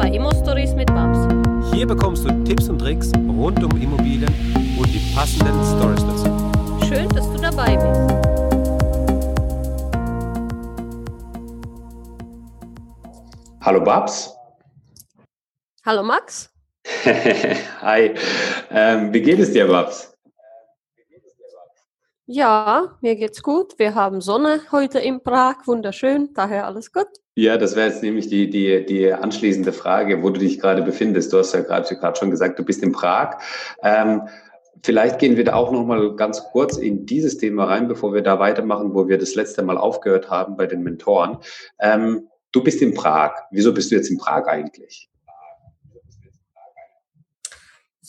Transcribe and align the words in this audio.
bei 0.00 0.08
Immo 0.08 0.30
Stories 0.32 0.74
mit 0.74 0.86
Babs. 0.86 1.28
Hier 1.74 1.86
bekommst 1.86 2.24
du 2.24 2.44
Tipps 2.44 2.70
und 2.70 2.78
Tricks 2.78 3.12
rund 3.14 3.62
um 3.62 3.70
Immobilien 3.82 4.32
und 4.78 4.86
die 4.86 5.14
passenden 5.14 5.62
Stories 5.76 6.02
dazu. 6.06 6.86
Schön, 6.88 7.06
dass 7.10 7.30
du 7.30 7.38
dabei 7.38 7.76
bist. 7.76 8.00
Hallo 13.60 13.84
Babs. 13.84 14.34
Hallo 15.84 16.02
Max. 16.02 16.50
Hi. 17.82 18.14
Ähm, 18.70 19.12
wie 19.12 19.20
geht 19.20 19.38
es 19.38 19.52
dir, 19.52 19.66
Babs? 19.66 20.09
Ja, 22.32 22.96
mir 23.00 23.16
geht's 23.16 23.42
gut. 23.42 23.76
Wir 23.76 23.96
haben 23.96 24.20
Sonne 24.20 24.60
heute 24.70 25.00
in 25.00 25.20
Prag, 25.20 25.66
wunderschön, 25.66 26.28
daher 26.32 26.64
alles 26.64 26.92
gut. 26.92 27.08
Ja, 27.34 27.56
das 27.56 27.74
wäre 27.74 27.88
jetzt 27.88 28.04
nämlich 28.04 28.28
die, 28.28 28.48
die, 28.48 28.86
die 28.86 29.12
anschließende 29.12 29.72
Frage, 29.72 30.22
wo 30.22 30.30
du 30.30 30.38
dich 30.38 30.60
gerade 30.60 30.82
befindest. 30.82 31.32
Du 31.32 31.38
hast 31.38 31.54
ja 31.54 31.62
gerade 31.62 32.16
schon 32.16 32.30
gesagt, 32.30 32.56
du 32.56 32.64
bist 32.64 32.84
in 32.84 32.92
Prag. 32.92 33.38
Ähm, 33.82 34.28
vielleicht 34.84 35.18
gehen 35.18 35.36
wir 35.36 35.42
da 35.42 35.54
auch 35.54 35.72
noch 35.72 35.84
mal 35.84 36.14
ganz 36.14 36.44
kurz 36.44 36.76
in 36.76 37.04
dieses 37.04 37.36
Thema 37.36 37.64
rein, 37.64 37.88
bevor 37.88 38.14
wir 38.14 38.22
da 38.22 38.38
weitermachen, 38.38 38.94
wo 38.94 39.08
wir 39.08 39.18
das 39.18 39.34
letzte 39.34 39.64
Mal 39.64 39.76
aufgehört 39.76 40.30
haben 40.30 40.56
bei 40.56 40.66
den 40.66 40.84
Mentoren. 40.84 41.38
Ähm, 41.80 42.28
du 42.52 42.62
bist 42.62 42.80
in 42.80 42.94
Prag. 42.94 43.32
Wieso 43.50 43.74
bist 43.74 43.90
du 43.90 43.96
jetzt 43.96 44.08
in 44.08 44.18
Prag 44.18 44.46
eigentlich? 44.46 45.09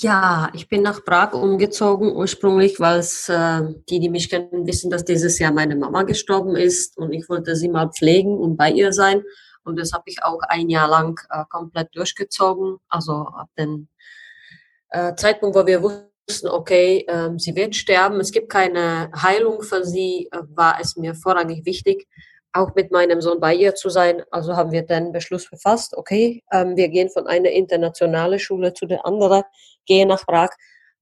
Ja, 0.04 0.50
ich 0.56 0.68
bin 0.68 0.82
nach 0.82 1.06
Prag 1.06 1.34
umgezogen, 1.34 2.16
ursprünglich, 2.16 2.80
weil 2.80 2.98
es 3.00 3.30
äh, 3.30 3.62
die, 3.88 4.00
die 4.00 4.10
mich 4.10 4.32
kennen, 4.32 4.66
wissen, 4.66 4.90
dass 4.90 5.06
dieses 5.06 5.38
Jahr 5.38 5.52
meine 5.54 5.76
Mama 5.76 6.02
gestorben 6.02 6.56
ist 6.56 6.98
und 6.98 7.14
ich 7.14 7.30
wollte 7.30 7.56
sie 7.56 7.70
mal 7.70 7.92
pflegen 7.92 8.36
und 8.40 8.58
bei 8.58 8.72
ihr 8.72 8.94
sein. 8.94 9.22
Und 9.64 9.78
das 9.80 9.94
habe 9.94 10.06
ich 10.08 10.24
auch 10.24 10.40
ein 10.50 10.70
Jahr 10.70 10.90
lang 10.90 11.20
äh, 11.30 11.44
komplett 11.50 11.96
durchgezogen. 11.96 12.78
Also 12.90 13.14
ab 13.14 13.50
dem 13.60 13.90
äh, 14.90 15.14
Zeitpunkt, 15.14 15.56
wo 15.56 15.68
wir 15.68 15.84
wussten, 15.84 16.48
okay, 16.48 17.06
äh, 17.08 17.30
sie 17.38 17.56
wird 17.56 17.76
sterben, 17.76 18.20
es 18.20 18.32
gibt 18.32 18.50
keine 18.50 19.12
Heilung 19.22 19.62
für 19.62 19.86
sie, 19.86 20.30
äh, 20.32 20.40
war 20.56 20.80
es 20.82 20.96
mir 20.96 21.14
vorrangig 21.14 21.64
wichtig, 21.64 22.08
auch 22.54 22.74
mit 22.74 22.92
meinem 22.92 23.22
Sohn 23.22 23.40
bei 23.40 23.54
ihr 23.54 23.76
zu 23.76 23.90
sein. 23.90 24.24
Also 24.32 24.56
haben 24.56 24.72
wir 24.72 24.82
den 24.82 25.12
Beschluss 25.12 25.48
gefasst, 25.48 25.96
okay, 25.96 26.44
ähm, 26.52 26.76
wir 26.76 26.90
gehen 26.90 27.10
von 27.12 27.28
einer 27.28 27.52
internationalen 27.52 28.40
Schule 28.40 28.74
zu 28.74 28.88
der 28.88 29.06
anderen, 29.06 29.44
gehen 29.86 30.10
nach 30.10 30.26
Prag. 30.26 30.50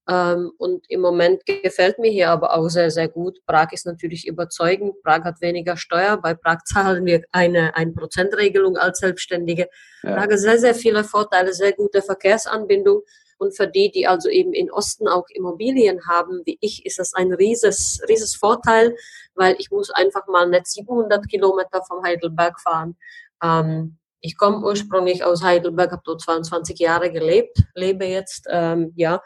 Ähm, 0.08 0.50
und 0.58 0.84
im 0.88 1.00
Moment 1.00 1.44
gefällt 1.46 1.98
mir 1.98 2.10
hier 2.10 2.30
aber 2.30 2.56
auch 2.56 2.68
sehr, 2.68 2.90
sehr 2.90 3.08
gut. 3.08 3.38
Prag 3.46 3.72
ist 3.72 3.86
natürlich 3.86 4.26
überzeugend. 4.26 4.94
Prag 5.02 5.22
hat 5.24 5.40
weniger 5.40 5.76
Steuer. 5.76 6.16
Bei 6.16 6.34
Prag 6.34 6.64
zahlen 6.64 7.04
wir 7.04 7.22
eine 7.30 7.74
1%-Regelung 7.76 8.76
als 8.76 8.98
Selbstständige. 8.98 9.68
Ja. 10.02 10.14
Prag 10.14 10.32
hat 10.32 10.38
sehr, 10.38 10.58
sehr 10.58 10.74
viele 10.74 11.04
Vorteile, 11.04 11.52
sehr 11.52 11.72
gute 11.72 12.02
Verkehrsanbindung. 12.02 13.02
Und 13.38 13.56
für 13.56 13.66
die, 13.66 13.90
die 13.90 14.06
also 14.06 14.28
eben 14.28 14.52
in 14.52 14.70
Osten 14.70 15.08
auch 15.08 15.24
Immobilien 15.30 16.06
haben, 16.06 16.42
wie 16.44 16.58
ich, 16.60 16.84
ist 16.84 16.98
das 16.98 17.14
ein 17.14 17.32
rieses, 17.32 18.02
rieses 18.08 18.34
Vorteil, 18.34 18.94
weil 19.34 19.54
ich 19.58 19.70
muss 19.70 19.90
einfach 19.90 20.26
mal 20.26 20.46
nicht 20.48 20.66
700 20.66 21.26
Kilometer 21.28 21.82
vom 21.86 22.02
Heidelberg 22.02 22.60
fahren. 22.60 22.96
Ähm, 23.42 23.96
ich 24.20 24.36
komme 24.36 24.64
ursprünglich 24.64 25.24
aus 25.24 25.42
Heidelberg, 25.42 25.92
habe 25.92 26.02
dort 26.04 26.20
22 26.20 26.78
Jahre 26.78 27.10
gelebt, 27.10 27.64
lebe 27.74 28.04
jetzt, 28.04 28.46
ähm, 28.50 28.92
ja, 28.96 29.20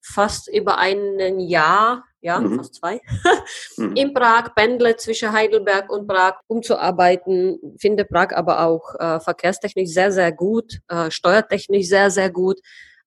fast 0.00 0.48
über 0.52 0.78
ein 0.78 1.38
Jahr, 1.38 2.04
ja, 2.20 2.40
mhm. 2.40 2.56
fast 2.56 2.74
zwei, 2.74 3.00
mhm. 3.76 3.94
in 3.94 4.14
Prag, 4.14 4.54
pendle 4.54 4.96
zwischen 4.96 5.32
Heidelberg 5.32 5.90
und 5.90 6.06
Prag, 6.08 6.40
um 6.48 6.62
zu 6.62 6.76
arbeiten, 6.78 7.58
finde 7.78 8.04
Prag 8.04 8.32
aber 8.34 8.66
auch 8.66 8.94
äh, 8.98 9.20
verkehrstechnisch 9.20 9.90
sehr, 9.90 10.10
sehr 10.10 10.32
gut, 10.32 10.80
äh, 10.88 11.10
steuertechnisch 11.10 11.86
sehr, 11.86 12.10
sehr 12.10 12.30
gut 12.30 12.58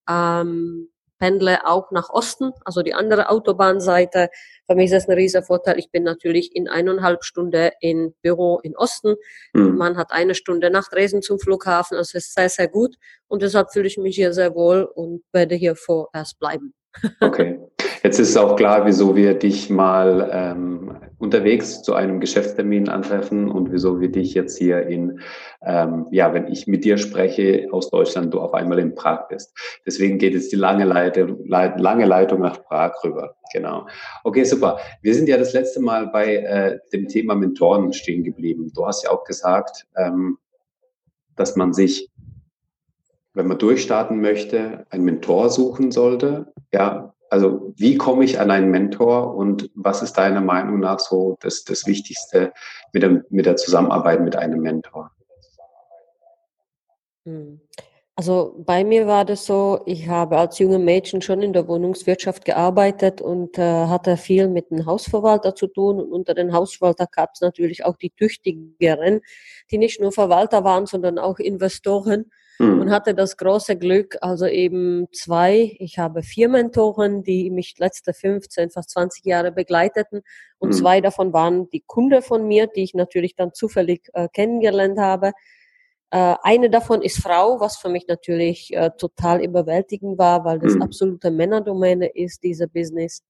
ähm, 0.09 0.89
pendle 1.19 1.66
auch 1.66 1.91
nach 1.91 2.09
Osten, 2.09 2.51
also 2.63 2.81
die 2.81 2.94
andere 2.94 3.29
Autobahnseite. 3.29 4.29
Für 4.67 4.75
mich 4.75 4.85
ist 4.85 4.94
das 4.94 5.07
ein 5.07 5.16
riesiger 5.16 5.44
Vorteil. 5.44 5.79
Ich 5.79 5.91
bin 5.91 6.03
natürlich 6.03 6.56
in 6.56 6.67
eineinhalb 6.67 7.23
Stunden 7.23 7.72
im 7.81 8.13
Büro 8.22 8.59
in 8.63 8.75
Osten. 8.75 9.16
Mhm. 9.53 9.75
Man 9.75 9.97
hat 9.97 10.12
eine 10.12 10.35
Stunde 10.35 10.69
nach 10.69 10.90
Dresden 10.90 11.22
zum 11.22 11.40
Flughafen. 11.40 11.97
Also 11.97 12.17
es 12.17 12.25
ist 12.25 12.34
sehr, 12.34 12.50
sehr 12.50 12.67
gut. 12.67 12.95
Und 13.28 13.41
deshalb 13.41 13.72
fühle 13.72 13.88
ich 13.88 13.97
mich 13.97 14.16
hier 14.16 14.34
sehr 14.34 14.56
wohl 14.56 14.84
und 14.84 15.23
werde 15.31 15.56
hier 15.56 15.75
vorerst 15.75 16.40
bleiben. 16.40 16.73
Okay. 17.22 17.59
Jetzt 18.05 18.19
ist 18.19 18.38
auch 18.38 18.55
klar, 18.55 18.85
wieso 18.85 19.16
wir 19.16 19.33
dich 19.33 19.71
mal 19.71 20.29
ähm, 20.31 20.95
unterwegs 21.17 21.81
zu 21.81 21.95
einem 21.95 22.19
Geschäftstermin 22.19 22.88
antreffen 22.88 23.49
und 23.49 23.71
wieso 23.71 23.99
wir 23.99 24.11
dich 24.11 24.35
jetzt 24.35 24.59
hier 24.59 24.85
in, 24.85 25.21
ähm, 25.63 26.05
ja, 26.11 26.31
wenn 26.31 26.45
ich 26.45 26.67
mit 26.67 26.85
dir 26.85 26.99
spreche 26.99 27.67
aus 27.71 27.89
Deutschland, 27.89 28.31
du 28.31 28.41
auf 28.41 28.53
einmal 28.53 28.77
in 28.77 28.93
Prag 28.93 29.27
bist. 29.29 29.57
Deswegen 29.88 30.19
geht 30.19 30.35
jetzt 30.35 30.51
die 30.51 30.55
lange, 30.55 30.85
Leite, 30.85 31.35
lange 31.47 32.05
Leitung 32.05 32.41
nach 32.41 32.63
Prag 32.63 32.93
rüber. 33.03 33.38
Genau. 33.51 33.88
Okay, 34.23 34.43
super. 34.43 34.77
Wir 35.01 35.16
sind 35.16 35.27
ja 35.27 35.37
das 35.37 35.53
letzte 35.53 35.81
Mal 35.81 36.05
bei 36.05 36.35
äh, 36.35 36.77
dem 36.93 37.07
Thema 37.07 37.33
Mentoren 37.33 37.91
stehen 37.91 38.23
geblieben. 38.23 38.72
Du 38.75 38.85
hast 38.85 39.03
ja 39.03 39.09
auch 39.09 39.23
gesagt, 39.23 39.87
ähm, 39.97 40.37
dass 41.35 41.55
man 41.55 41.73
sich 41.73 42.11
wenn 43.33 43.47
man 43.47 43.57
durchstarten 43.57 44.22
möchte, 44.22 44.85
einen 44.91 45.03
Mentor 45.03 45.49
suchen 45.49 45.91
sollte. 45.91 46.53
Ja, 46.73 47.15
also 47.35 47.73
wie 47.75 47.97
komme 47.97 48.23
ich 48.23 48.40
an 48.40 48.50
einen 48.50 48.72
Mentor 48.72 49.35
und 49.35 49.69
was 49.75 50.01
ist 50.01 50.13
deiner 50.13 50.40
Meinung 50.40 50.79
nach 50.79 51.00
so 51.00 51.35
das, 51.41 51.66
das 51.66 51.85
Wichtigste 51.85 52.53
mit, 52.94 53.03
dem, 53.03 53.25
mit 53.29 53.46
der 53.46 53.57
Zusammenarbeit 53.57 54.22
mit 54.22 54.38
einem 54.38 54.62
Mentor? 54.62 55.12
Hm. 57.25 57.59
Also 58.16 58.56
bei 58.66 58.85
mir 58.85 59.06
war 59.06 59.25
das 59.25 59.46
so, 59.46 59.81
ich 59.85 60.07
habe 60.07 60.38
als 60.38 60.59
junge 60.59 60.79
Mädchen 60.79 61.22
schon 61.22 61.41
in 61.41 61.51
der 61.51 61.68
Wohnungswirtschaft 61.68 62.46
gearbeitet 62.46 63.19
und 63.19 63.57
äh, 63.57 63.88
hatte 63.88 64.16
viel 64.16 64.47
mit 64.47 64.72
dem 64.72 64.85
Hausverwalter 64.85 65.56
zu 65.56 65.67
tun. 65.67 66.00
Und 66.00 66.13
unter 66.13 66.35
den 66.35 66.53
Hausverwalter 66.53 67.07
gab 67.12 67.31
es 67.34 67.41
natürlich 67.41 67.84
auch 67.84 67.97
die 67.97 68.12
Tüchtigeren, 68.12 69.19
die 69.72 69.78
nicht 69.78 70.00
nur 70.00 70.13
Verwalter 70.13 70.63
waren, 70.63 70.85
sondern 70.85 71.19
auch 71.19 71.40
Investoren 71.40 72.31
mhm. 72.59 72.81
und 72.81 72.91
hatte 72.91 73.13
das 73.13 73.38
große 73.38 73.77
Glück, 73.77 74.17
also 74.21 74.45
eben 74.45 75.07
zwei, 75.11 75.75
ich 75.79 75.97
habe 75.97 76.23
vier 76.23 76.49
Mentoren, 76.49 77.23
die 77.23 77.49
mich 77.49 77.75
letzte 77.77 78.13
15, 78.13 78.69
fast 78.69 78.91
20 78.91 79.25
Jahre 79.25 79.51
begleiteten 79.51 80.21
und 80.57 80.69
mhm. 80.69 80.73
zwei 80.73 81.01
davon 81.01 81.33
waren 81.33 81.69
die 81.69 81.83
Kunde 81.85 82.21
von 82.21 82.47
mir, 82.47 82.67
die 82.67 82.83
ich 82.83 82.93
natürlich 82.93 83.35
dann 83.35 83.53
zufällig 83.53 84.09
äh, 84.13 84.27
kennengelernt 84.31 84.99
habe. 84.99 85.31
Äh, 86.11 86.35
eine 86.43 86.69
davon 86.69 87.01
ist 87.01 87.21
Frau, 87.21 87.59
was 87.59 87.77
für 87.77 87.89
mich 87.89 88.07
natürlich 88.07 88.73
äh, 88.73 88.91
total 88.97 89.43
überwältigend 89.43 90.17
war, 90.17 90.45
weil 90.45 90.59
das 90.59 90.75
mhm. 90.75 90.83
absolute 90.83 91.31
Männerdomäne 91.31 92.07
ist, 92.07 92.43
dieser 92.43 92.67
Business. 92.67 93.23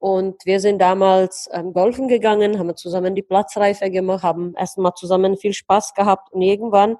Und 0.00 0.36
wir 0.44 0.60
sind 0.60 0.78
damals 0.78 1.48
ähm, 1.52 1.72
golfen 1.72 2.06
gegangen, 2.06 2.58
haben 2.58 2.76
zusammen 2.76 3.14
die 3.14 3.22
Platzreife 3.22 3.90
gemacht, 3.90 4.22
haben 4.22 4.54
erstmal 4.56 4.94
zusammen 4.94 5.36
viel 5.36 5.52
Spaß 5.52 5.94
gehabt 5.94 6.32
und 6.32 6.42
irgendwann 6.42 6.98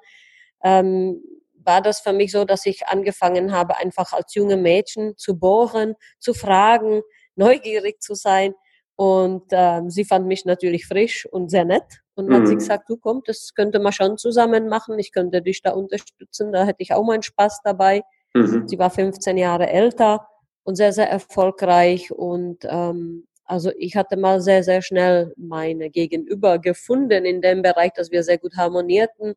ähm, 0.64 1.22
war 1.68 1.82
das 1.82 2.00
für 2.00 2.14
mich 2.14 2.32
so, 2.32 2.44
dass 2.44 2.64
ich 2.66 2.88
angefangen 2.88 3.52
habe, 3.52 3.76
einfach 3.76 4.12
als 4.14 4.34
junge 4.34 4.56
Mädchen 4.56 5.16
zu 5.18 5.38
bohren, 5.38 5.94
zu 6.18 6.32
fragen, 6.32 7.02
neugierig 7.36 8.00
zu 8.00 8.14
sein. 8.14 8.54
Und 8.96 9.44
ähm, 9.50 9.90
sie 9.90 10.04
fand 10.04 10.26
mich 10.26 10.46
natürlich 10.46 10.86
frisch 10.86 11.26
und 11.26 11.50
sehr 11.50 11.66
nett. 11.66 11.84
Und 12.14 12.28
dann 12.28 12.38
mhm. 12.38 12.42
hat 12.42 12.48
sie 12.48 12.54
gesagt, 12.56 12.88
du 12.88 12.96
komm, 12.96 13.22
das 13.26 13.52
könnte 13.54 13.78
man 13.80 13.92
schon 13.92 14.16
zusammen 14.16 14.68
machen. 14.68 14.98
Ich 14.98 15.12
könnte 15.12 15.42
dich 15.42 15.62
da 15.62 15.72
unterstützen. 15.72 16.52
Da 16.52 16.64
hätte 16.64 16.82
ich 16.82 16.94
auch 16.94 17.04
meinen 17.04 17.22
Spaß 17.22 17.60
dabei. 17.62 18.02
Mhm. 18.34 18.66
Sie 18.66 18.78
war 18.78 18.90
15 18.90 19.36
Jahre 19.36 19.68
älter 19.68 20.26
und 20.64 20.74
sehr, 20.74 20.94
sehr 20.94 21.08
erfolgreich. 21.10 22.10
Und 22.10 22.64
ähm, 22.64 23.28
also 23.44 23.70
ich 23.76 23.94
hatte 23.94 24.16
mal 24.16 24.40
sehr, 24.40 24.64
sehr 24.64 24.80
schnell 24.80 25.34
meine 25.36 25.90
Gegenüber 25.90 26.58
gefunden 26.58 27.26
in 27.26 27.42
dem 27.42 27.60
Bereich, 27.60 27.92
dass 27.92 28.10
wir 28.10 28.22
sehr 28.22 28.38
gut 28.38 28.56
harmonierten. 28.56 29.34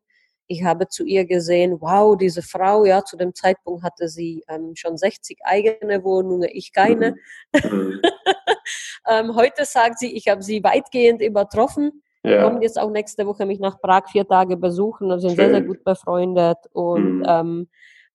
Ich 0.52 0.64
habe 0.64 0.86
zu 0.88 1.04
ihr 1.04 1.24
gesehen, 1.24 1.80
wow, 1.80 2.14
diese 2.14 2.42
Frau, 2.42 2.84
ja, 2.84 3.02
zu 3.02 3.16
dem 3.16 3.34
Zeitpunkt 3.34 3.82
hatte 3.82 4.08
sie 4.08 4.44
ähm, 4.48 4.72
schon 4.74 4.98
60 4.98 5.38
eigene 5.44 6.04
Wohnungen, 6.04 6.48
ich 6.52 6.74
keine. 6.74 7.16
Mhm. 7.54 8.02
ähm, 9.08 9.34
heute 9.34 9.64
sagt 9.64 9.98
sie, 9.98 10.14
ich 10.14 10.28
habe 10.28 10.42
sie 10.42 10.62
weitgehend 10.62 11.22
übertroffen. 11.22 12.02
Ja. 12.22 12.44
Kommt 12.44 12.62
jetzt 12.62 12.78
auch 12.78 12.90
nächste 12.90 13.26
Woche 13.26 13.46
mich 13.46 13.60
nach 13.60 13.80
Prag 13.80 14.10
vier 14.10 14.28
Tage 14.28 14.58
besuchen, 14.58 15.10
also 15.10 15.28
sind 15.28 15.36
sehr, 15.36 15.50
sehr 15.50 15.62
gut 15.62 15.82
befreundet 15.84 16.58
und 16.72 17.20
mhm. 17.20 17.26
ähm, 17.26 17.68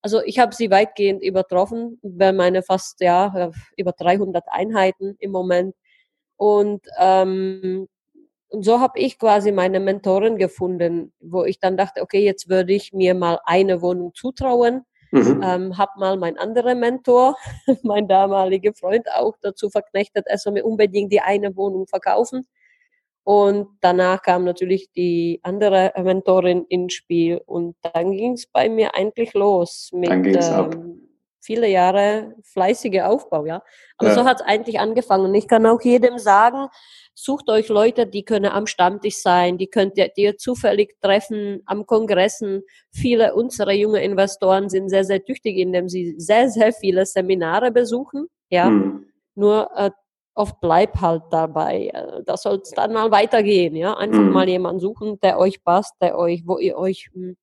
also 0.03 0.21
ich 0.23 0.37
habe 0.37 0.53
sie 0.53 0.69
weitgehend 0.69 1.23
übertroffen, 1.23 1.99
bei 2.03 2.31
meine 2.31 2.61
fast 2.61 3.01
ja 3.01 3.51
über 3.75 3.93
300 3.93 4.45
Einheiten 4.49 5.15
im 5.19 5.31
Moment 5.31 5.75
und 6.37 6.85
ähm, 6.99 7.87
und 8.49 8.63
so 8.63 8.79
habe 8.79 8.99
ich 8.99 9.19
quasi 9.19 9.51
meine 9.51 9.79
Mentorin 9.79 10.37
gefunden, 10.37 11.13
wo 11.19 11.43
ich 11.43 11.59
dann 11.59 11.77
dachte, 11.77 12.01
okay, 12.01 12.23
jetzt 12.23 12.49
würde 12.49 12.73
ich 12.73 12.93
mir 12.93 13.13
mal 13.13 13.39
eine 13.45 13.81
Wohnung 13.81 14.13
zutrauen. 14.13 14.85
Mhm. 15.11 15.41
Ähm, 15.43 15.77
habe 15.77 15.91
mal 15.97 16.17
mein 16.17 16.37
anderer 16.37 16.75
Mentor, 16.75 17.37
mein 17.83 18.07
damaliger 18.07 18.73
Freund 18.73 19.07
auch 19.15 19.35
dazu 19.41 19.69
verknechtet, 19.69 20.25
er 20.27 20.37
soll 20.37 20.53
mir 20.53 20.65
unbedingt 20.65 21.13
die 21.13 21.21
eine 21.21 21.55
Wohnung 21.55 21.87
verkaufen. 21.87 22.47
Und 23.23 23.67
danach 23.81 24.21
kam 24.21 24.45
natürlich 24.45 24.89
die 24.93 25.41
andere 25.43 25.91
Mentorin 26.01 26.65
ins 26.69 26.93
Spiel. 26.93 27.41
Und 27.45 27.75
dann 27.81 28.13
ging 28.13 28.33
es 28.33 28.47
bei 28.47 28.69
mir 28.69 28.95
eigentlich 28.95 29.33
los 29.33 29.89
mit 29.91 30.09
ähm, 30.09 31.06
viele 31.39 31.67
Jahre 31.67 32.33
fleißiger 32.43 33.09
Aufbau, 33.09 33.45
ja. 33.45 33.61
Aber 33.97 34.09
ja. 34.09 34.15
so 34.15 34.25
hat 34.25 34.41
es 34.41 34.45
eigentlich 34.45 34.79
angefangen. 34.79 35.25
Und 35.25 35.35
ich 35.35 35.47
kann 35.47 35.65
auch 35.65 35.81
jedem 35.81 36.17
sagen, 36.17 36.67
sucht 37.13 37.49
euch 37.49 37.67
Leute, 37.69 38.05
die 38.05 38.23
können 38.23 38.51
am 38.51 38.67
Stammtisch 38.67 39.17
sein, 39.17 39.57
die 39.57 39.67
könnt 39.67 39.97
ihr, 39.97 40.11
ihr 40.15 40.37
zufällig 40.37 40.95
treffen 41.01 41.61
am 41.65 41.85
Kongressen. 41.85 42.63
Viele 42.91 43.33
unserer 43.33 43.73
jungen 43.73 44.01
Investoren 44.01 44.69
sind 44.69 44.89
sehr, 44.89 45.03
sehr 45.03 45.23
tüchtig, 45.23 45.57
indem 45.57 45.89
sie 45.89 46.15
sehr, 46.17 46.49
sehr 46.49 46.73
viele 46.73 47.05
Seminare 47.05 47.71
besuchen, 47.71 48.27
ja. 48.49 48.69
Mhm. 48.69 49.05
Nur 49.35 49.69
äh, 49.75 49.91
oft 50.35 50.59
bleibt 50.61 51.01
halt 51.01 51.23
dabei. 51.31 51.91
Äh, 51.93 52.23
da 52.23 52.37
soll 52.37 52.59
es 52.61 52.71
dann 52.71 52.93
mal 52.93 53.11
weitergehen, 53.11 53.75
ja. 53.75 53.95
Einfach 53.95 54.21
mhm. 54.21 54.31
mal 54.31 54.47
jemanden 54.47 54.79
suchen, 54.79 55.19
der 55.21 55.39
euch 55.39 55.63
passt, 55.63 55.93
der 56.01 56.17
euch, 56.17 56.43
wo 56.45 56.57
ihr 56.59 56.77
euch, 56.77 57.09
hm, 57.13 57.35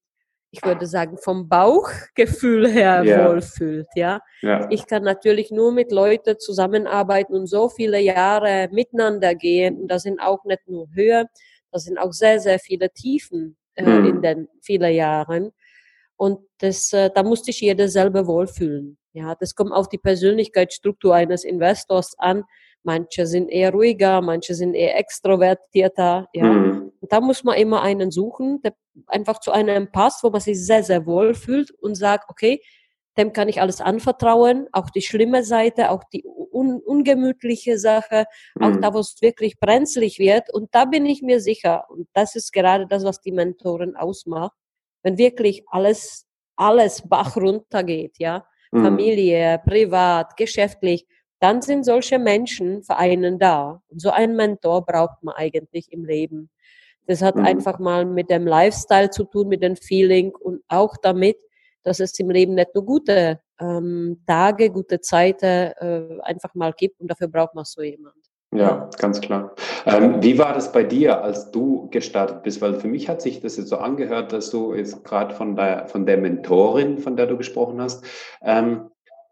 ich 0.54 0.64
würde 0.64 0.86
sagen, 0.86 1.18
vom 1.18 1.48
Bauchgefühl 1.48 2.68
her 2.70 3.02
yeah. 3.04 3.28
wohlfühlt, 3.28 3.88
ja? 3.96 4.20
ja. 4.40 4.68
Ich 4.70 4.86
kann 4.86 5.02
natürlich 5.02 5.50
nur 5.50 5.72
mit 5.72 5.90
Leuten 5.90 6.38
zusammenarbeiten 6.38 7.34
und 7.34 7.46
so 7.46 7.68
viele 7.68 8.00
Jahre 8.00 8.68
miteinander 8.70 9.34
gehen. 9.34 9.80
Und 9.80 9.88
da 9.88 9.98
sind 9.98 10.20
auch 10.20 10.44
nicht 10.44 10.66
nur 10.68 10.88
Höhe, 10.94 11.26
da 11.72 11.78
sind 11.78 11.98
auch 11.98 12.12
sehr, 12.12 12.38
sehr 12.38 12.60
viele 12.60 12.90
Tiefen 12.90 13.56
äh, 13.74 13.84
mhm. 13.84 14.06
in 14.06 14.22
den 14.22 14.48
vielen 14.62 14.94
Jahren. 14.94 15.50
Und 16.16 16.38
das, 16.58 16.92
äh, 16.92 17.10
da 17.12 17.24
musste 17.24 17.50
ich 17.50 17.60
jeder 17.60 17.88
selber 17.88 18.26
wohlfühlen. 18.26 18.96
Ja, 19.12 19.34
das 19.34 19.54
kommt 19.54 19.72
auf 19.72 19.88
die 19.88 19.98
Persönlichkeitsstruktur 19.98 21.14
eines 21.14 21.44
Investors 21.44 22.14
an 22.18 22.44
manche 22.84 23.26
sind 23.26 23.48
eher 23.50 23.72
ruhiger, 23.72 24.20
manche 24.20 24.54
sind 24.54 24.74
eher 24.74 24.96
extrovertierter. 24.98 26.28
Ja. 26.32 26.44
Mhm. 26.44 26.83
Und 27.04 27.12
da 27.12 27.20
muss 27.20 27.44
man 27.44 27.58
immer 27.58 27.82
einen 27.82 28.10
suchen, 28.10 28.62
der 28.62 28.74
einfach 29.08 29.38
zu 29.38 29.52
einem 29.52 29.92
passt, 29.92 30.24
wo 30.24 30.30
man 30.30 30.40
sich 30.40 30.64
sehr, 30.64 30.82
sehr 30.82 31.04
wohl 31.04 31.34
fühlt 31.34 31.70
und 31.70 31.96
sagt, 31.96 32.30
okay, 32.30 32.62
dem 33.18 33.34
kann 33.34 33.50
ich 33.50 33.60
alles 33.60 33.82
anvertrauen, 33.82 34.68
auch 34.72 34.88
die 34.88 35.02
schlimme 35.02 35.44
Seite, 35.44 35.90
auch 35.90 36.02
die 36.04 36.24
un 36.24 36.80
ungemütliche 36.80 37.78
Sache, 37.78 38.24
mhm. 38.54 38.64
auch 38.64 38.80
da, 38.80 38.94
wo 38.94 39.00
es 39.00 39.20
wirklich 39.20 39.60
brenzlig 39.60 40.18
wird. 40.18 40.50
Und 40.50 40.74
da 40.74 40.86
bin 40.86 41.04
ich 41.04 41.20
mir 41.20 41.40
sicher, 41.40 41.84
und 41.90 42.08
das 42.14 42.36
ist 42.36 42.54
gerade 42.54 42.86
das, 42.86 43.04
was 43.04 43.20
die 43.20 43.32
Mentoren 43.32 43.96
ausmacht, 43.96 44.56
wenn 45.02 45.18
wirklich 45.18 45.62
alles, 45.66 46.26
alles 46.56 47.06
Bach 47.06 47.36
runtergeht, 47.36 48.16
ja, 48.18 48.46
mhm. 48.72 48.82
Familie, 48.82 49.60
privat, 49.66 50.38
geschäftlich, 50.38 51.06
dann 51.38 51.60
sind 51.60 51.84
solche 51.84 52.18
Menschen 52.18 52.82
für 52.82 52.96
einen 52.96 53.38
da. 53.38 53.82
Und 53.88 54.00
so 54.00 54.08
einen 54.08 54.36
Mentor 54.36 54.86
braucht 54.86 55.22
man 55.22 55.34
eigentlich 55.34 55.92
im 55.92 56.06
Leben. 56.06 56.48
Das 57.06 57.22
hat 57.22 57.36
mhm. 57.36 57.44
einfach 57.44 57.78
mal 57.78 58.04
mit 58.04 58.30
dem 58.30 58.46
Lifestyle 58.46 59.10
zu 59.10 59.24
tun, 59.24 59.48
mit 59.48 59.62
dem 59.62 59.76
Feeling 59.76 60.32
und 60.34 60.62
auch 60.68 60.96
damit, 61.02 61.36
dass 61.82 62.00
es 62.00 62.18
im 62.18 62.30
Leben 62.30 62.54
nicht 62.54 62.74
nur 62.74 62.84
gute 62.84 63.40
ähm, 63.60 64.22
Tage, 64.26 64.70
gute 64.70 65.00
Zeiten 65.00 65.44
äh, 65.44 66.18
einfach 66.22 66.54
mal 66.54 66.72
gibt 66.72 67.00
und 67.00 67.08
dafür 67.08 67.28
braucht 67.28 67.54
man 67.54 67.64
so 67.64 67.82
jemand. 67.82 68.14
Ja, 68.54 68.88
ganz 68.98 69.20
klar. 69.20 69.52
Ähm, 69.84 70.22
wie 70.22 70.38
war 70.38 70.54
das 70.54 70.70
bei 70.70 70.84
dir, 70.84 71.22
als 71.22 71.50
du 71.50 71.88
gestartet 71.90 72.44
bist? 72.44 72.62
Weil 72.62 72.74
für 72.74 72.86
mich 72.86 73.08
hat 73.08 73.20
sich 73.20 73.40
das 73.40 73.56
jetzt 73.56 73.68
so 73.68 73.78
angehört, 73.78 74.32
dass 74.32 74.50
du 74.50 74.74
jetzt 74.74 75.02
gerade 75.04 75.34
von 75.34 75.56
der, 75.56 75.88
von 75.88 76.06
der 76.06 76.18
Mentorin, 76.18 76.98
von 76.98 77.16
der 77.16 77.26
du 77.26 77.36
gesprochen 77.36 77.80
hast, 77.80 78.04
ähm, 78.42 78.90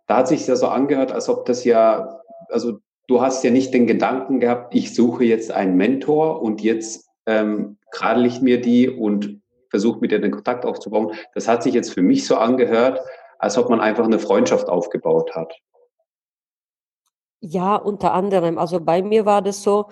da 0.08 0.18
hat 0.18 0.28
sich 0.28 0.44
ja 0.46 0.56
so 0.56 0.66
angehört, 0.66 1.12
als 1.12 1.28
ob 1.28 1.46
das 1.46 1.64
ja, 1.64 2.20
also 2.48 2.80
du 3.06 3.22
hast 3.22 3.44
ja 3.44 3.52
nicht 3.52 3.72
den 3.72 3.86
Gedanken 3.86 4.40
gehabt, 4.40 4.74
ich 4.74 4.92
suche 4.92 5.24
jetzt 5.24 5.52
einen 5.52 5.76
Mentor 5.76 6.42
und 6.42 6.60
jetzt 6.60 7.08
ähm, 7.26 7.78
kradel 7.90 8.26
ich 8.26 8.40
mir 8.40 8.60
die 8.60 8.88
und 8.88 9.40
versuche 9.70 10.00
mit 10.00 10.12
dir 10.12 10.20
den 10.20 10.30
Kontakt 10.30 10.64
aufzubauen. 10.64 11.14
Das 11.34 11.48
hat 11.48 11.62
sich 11.62 11.74
jetzt 11.74 11.92
für 11.94 12.02
mich 12.02 12.26
so 12.26 12.36
angehört, 12.36 13.00
als 13.38 13.56
ob 13.58 13.70
man 13.70 13.80
einfach 13.80 14.04
eine 14.04 14.18
Freundschaft 14.18 14.68
aufgebaut 14.68 15.34
hat. 15.34 15.52
Ja, 17.40 17.76
unter 17.76 18.12
anderem. 18.12 18.58
Also 18.58 18.80
bei 18.80 19.02
mir 19.02 19.26
war 19.26 19.42
das 19.42 19.62
so, 19.62 19.88